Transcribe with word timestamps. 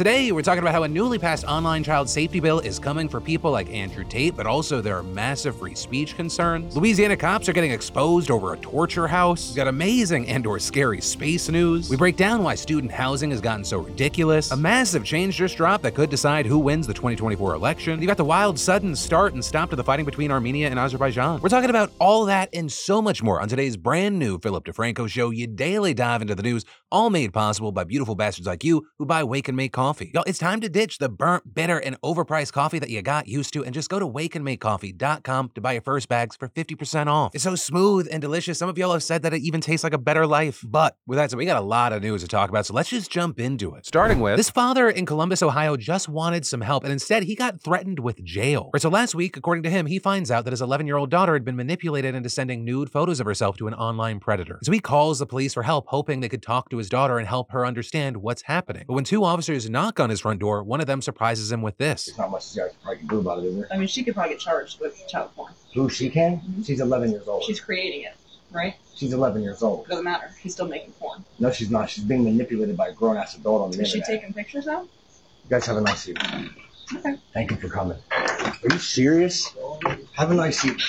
Today, 0.00 0.32
we're 0.32 0.40
talking 0.40 0.62
about 0.62 0.72
how 0.72 0.84
a 0.84 0.88
newly 0.88 1.18
passed 1.18 1.44
online 1.44 1.84
child 1.84 2.08
safety 2.08 2.40
bill 2.40 2.58
is 2.60 2.78
coming 2.78 3.06
for 3.06 3.20
people 3.20 3.50
like 3.50 3.68
Andrew 3.68 4.02
Tate, 4.02 4.34
but 4.34 4.46
also 4.46 4.80
there 4.80 4.96
are 4.96 5.02
massive 5.02 5.56
free 5.56 5.74
speech 5.74 6.16
concerns. 6.16 6.74
Louisiana 6.74 7.18
cops 7.18 7.50
are 7.50 7.52
getting 7.52 7.70
exposed 7.70 8.30
over 8.30 8.54
a 8.54 8.56
torture 8.60 9.06
house. 9.06 9.48
We've 9.50 9.56
got 9.56 9.68
amazing 9.68 10.26
and 10.26 10.46
or 10.46 10.58
scary 10.58 11.02
space 11.02 11.50
news. 11.50 11.90
We 11.90 11.98
break 11.98 12.16
down 12.16 12.42
why 12.42 12.54
student 12.54 12.90
housing 12.90 13.30
has 13.30 13.42
gotten 13.42 13.62
so 13.62 13.80
ridiculous. 13.80 14.52
A 14.52 14.56
massive 14.56 15.04
change 15.04 15.36
just 15.36 15.58
dropped 15.58 15.82
that 15.82 15.94
could 15.94 16.08
decide 16.08 16.46
who 16.46 16.58
wins 16.58 16.86
the 16.86 16.94
2024 16.94 17.52
election. 17.52 18.00
You've 18.00 18.08
got 18.08 18.16
the 18.16 18.24
wild 18.24 18.58
sudden 18.58 18.96
start 18.96 19.34
and 19.34 19.44
stop 19.44 19.68
to 19.68 19.76
the 19.76 19.84
fighting 19.84 20.06
between 20.06 20.30
Armenia 20.30 20.70
and 20.70 20.78
Azerbaijan. 20.78 21.42
We're 21.42 21.50
talking 21.50 21.68
about 21.68 21.92
all 21.98 22.24
that 22.24 22.48
and 22.54 22.72
so 22.72 23.02
much 23.02 23.22
more 23.22 23.38
on 23.38 23.50
today's 23.50 23.76
brand 23.76 24.18
new 24.18 24.38
Philip 24.38 24.64
DeFranco 24.64 25.10
show. 25.10 25.28
You 25.28 25.46
daily 25.46 25.92
dive 25.92 26.22
into 26.22 26.34
the 26.34 26.42
news, 26.42 26.64
all 26.90 27.10
made 27.10 27.32
possible 27.32 27.72
by 27.72 27.84
beautiful 27.84 28.14
bastards 28.14 28.46
like 28.46 28.64
you 28.64 28.86
who 28.98 29.06
buy 29.06 29.24
Wake 29.24 29.48
and 29.48 29.56
Make 29.56 29.72
coffee. 29.72 30.10
Yo, 30.14 30.22
it's 30.26 30.38
time 30.38 30.60
to 30.60 30.68
ditch 30.68 30.98
the 30.98 31.08
burnt, 31.08 31.54
bitter, 31.54 31.78
and 31.78 32.00
overpriced 32.02 32.52
coffee 32.52 32.78
that 32.78 32.90
you 32.90 33.02
got 33.02 33.28
used 33.28 33.52
to 33.54 33.64
and 33.64 33.74
just 33.74 33.88
go 33.88 33.98
to 33.98 34.06
wakeandmakecoffee.com 34.06 35.50
to 35.54 35.60
buy 35.60 35.72
your 35.72 35.82
first 35.82 36.08
bags 36.08 36.36
for 36.36 36.48
50% 36.48 37.06
off. 37.06 37.34
It's 37.34 37.44
so 37.44 37.54
smooth 37.54 38.08
and 38.10 38.20
delicious. 38.20 38.58
Some 38.58 38.68
of 38.68 38.76
y'all 38.78 38.92
have 38.92 39.02
said 39.02 39.22
that 39.22 39.34
it 39.34 39.42
even 39.42 39.60
tastes 39.60 39.84
like 39.84 39.92
a 39.92 39.98
better 39.98 40.26
life. 40.26 40.64
But 40.66 40.96
with 41.06 41.18
that 41.18 41.30
said, 41.30 41.36
we 41.36 41.46
got 41.46 41.56
a 41.56 41.64
lot 41.64 41.92
of 41.92 42.02
news 42.02 42.22
to 42.22 42.28
talk 42.28 42.50
about, 42.50 42.66
so 42.66 42.74
let's 42.74 42.90
just 42.90 43.10
jump 43.10 43.38
into 43.38 43.74
it. 43.74 43.86
Starting 43.86 44.20
with 44.20 44.36
this 44.36 44.50
father 44.50 44.88
in 44.88 45.06
Columbus, 45.06 45.42
Ohio 45.42 45.76
just 45.76 46.08
wanted 46.08 46.44
some 46.44 46.60
help, 46.60 46.84
and 46.84 46.92
instead 46.92 47.24
he 47.24 47.34
got 47.34 47.62
threatened 47.62 48.00
with 48.00 48.22
jail. 48.24 48.70
Right, 48.72 48.82
so 48.82 48.88
last 48.88 49.14
week, 49.14 49.36
according 49.36 49.62
to 49.64 49.70
him, 49.70 49.86
he 49.86 49.98
finds 49.98 50.30
out 50.30 50.44
that 50.44 50.52
his 50.52 50.62
11 50.62 50.86
year 50.86 50.96
old 50.96 51.10
daughter 51.10 51.34
had 51.34 51.44
been 51.44 51.56
manipulated 51.56 52.14
into 52.14 52.28
sending 52.28 52.64
nude 52.64 52.90
photos 52.90 53.20
of 53.20 53.26
herself 53.26 53.56
to 53.58 53.68
an 53.68 53.74
online 53.74 54.20
predator. 54.20 54.58
So 54.62 54.72
he 54.72 54.80
calls 54.80 55.18
the 55.18 55.26
police 55.26 55.54
for 55.54 55.62
help, 55.62 55.86
hoping 55.88 56.20
they 56.20 56.28
could 56.28 56.42
talk 56.42 56.68
to 56.70 56.79
his 56.80 56.88
daughter 56.88 57.18
and 57.18 57.28
help 57.28 57.52
her 57.52 57.64
understand 57.64 58.16
what's 58.16 58.42
happening. 58.42 58.84
But 58.86 58.94
when 58.94 59.04
two 59.04 59.22
officers 59.22 59.70
knock 59.70 60.00
on 60.00 60.10
his 60.10 60.20
front 60.20 60.40
door, 60.40 60.62
one 60.64 60.80
of 60.80 60.86
them 60.86 61.00
surprises 61.00 61.52
him 61.52 61.62
with 61.62 61.76
this. 61.78 62.06
There's 62.06 62.18
not 62.18 62.30
much 62.30 62.54
you 62.54 62.62
guys 62.62 62.72
probably 62.82 62.98
can 62.98 63.06
do 63.06 63.20
about 63.20 63.38
it, 63.38 63.44
is 63.44 63.56
there? 63.56 63.68
I 63.72 63.76
mean, 63.76 63.86
she 63.88 64.02
could 64.02 64.14
probably 64.14 64.34
get 64.34 64.40
charged 64.40 64.80
with 64.80 65.06
child 65.06 65.30
porn. 65.36 65.52
Who 65.74 65.88
she 65.88 66.10
can? 66.10 66.38
Mm-hmm. 66.38 66.62
She's 66.62 66.80
11 66.80 67.12
years 67.12 67.28
old. 67.28 67.44
She's 67.44 67.60
creating 67.60 68.02
it, 68.02 68.14
right? 68.50 68.74
She's 68.94 69.12
11 69.12 69.42
years 69.42 69.62
old. 69.62 69.86
Doesn't 69.86 70.04
matter. 70.04 70.30
She's 70.42 70.52
still 70.52 70.68
making 70.68 70.92
porn. 70.92 71.24
No, 71.38 71.52
she's 71.52 71.70
not. 71.70 71.88
She's 71.88 72.04
being 72.04 72.24
manipulated 72.24 72.76
by 72.76 72.88
a 72.88 72.92
grown 72.92 73.16
ass 73.16 73.36
adult 73.36 73.62
on 73.62 73.70
the 73.70 73.82
Is 73.82 73.88
she 73.90 74.02
taking 74.02 74.32
pictures 74.32 74.66
now? 74.66 74.82
You 74.82 74.88
guys 75.50 75.66
have 75.66 75.76
a 75.76 75.80
nice 75.80 76.08
evening. 76.08 76.50
Okay. 76.94 77.16
Thank 77.32 77.52
you 77.52 77.56
for 77.56 77.68
coming. 77.68 77.98
Are 78.10 78.54
you 78.64 78.78
serious? 78.78 79.54
Have 80.14 80.30
a 80.30 80.34
nice 80.34 80.64
evening. 80.64 80.80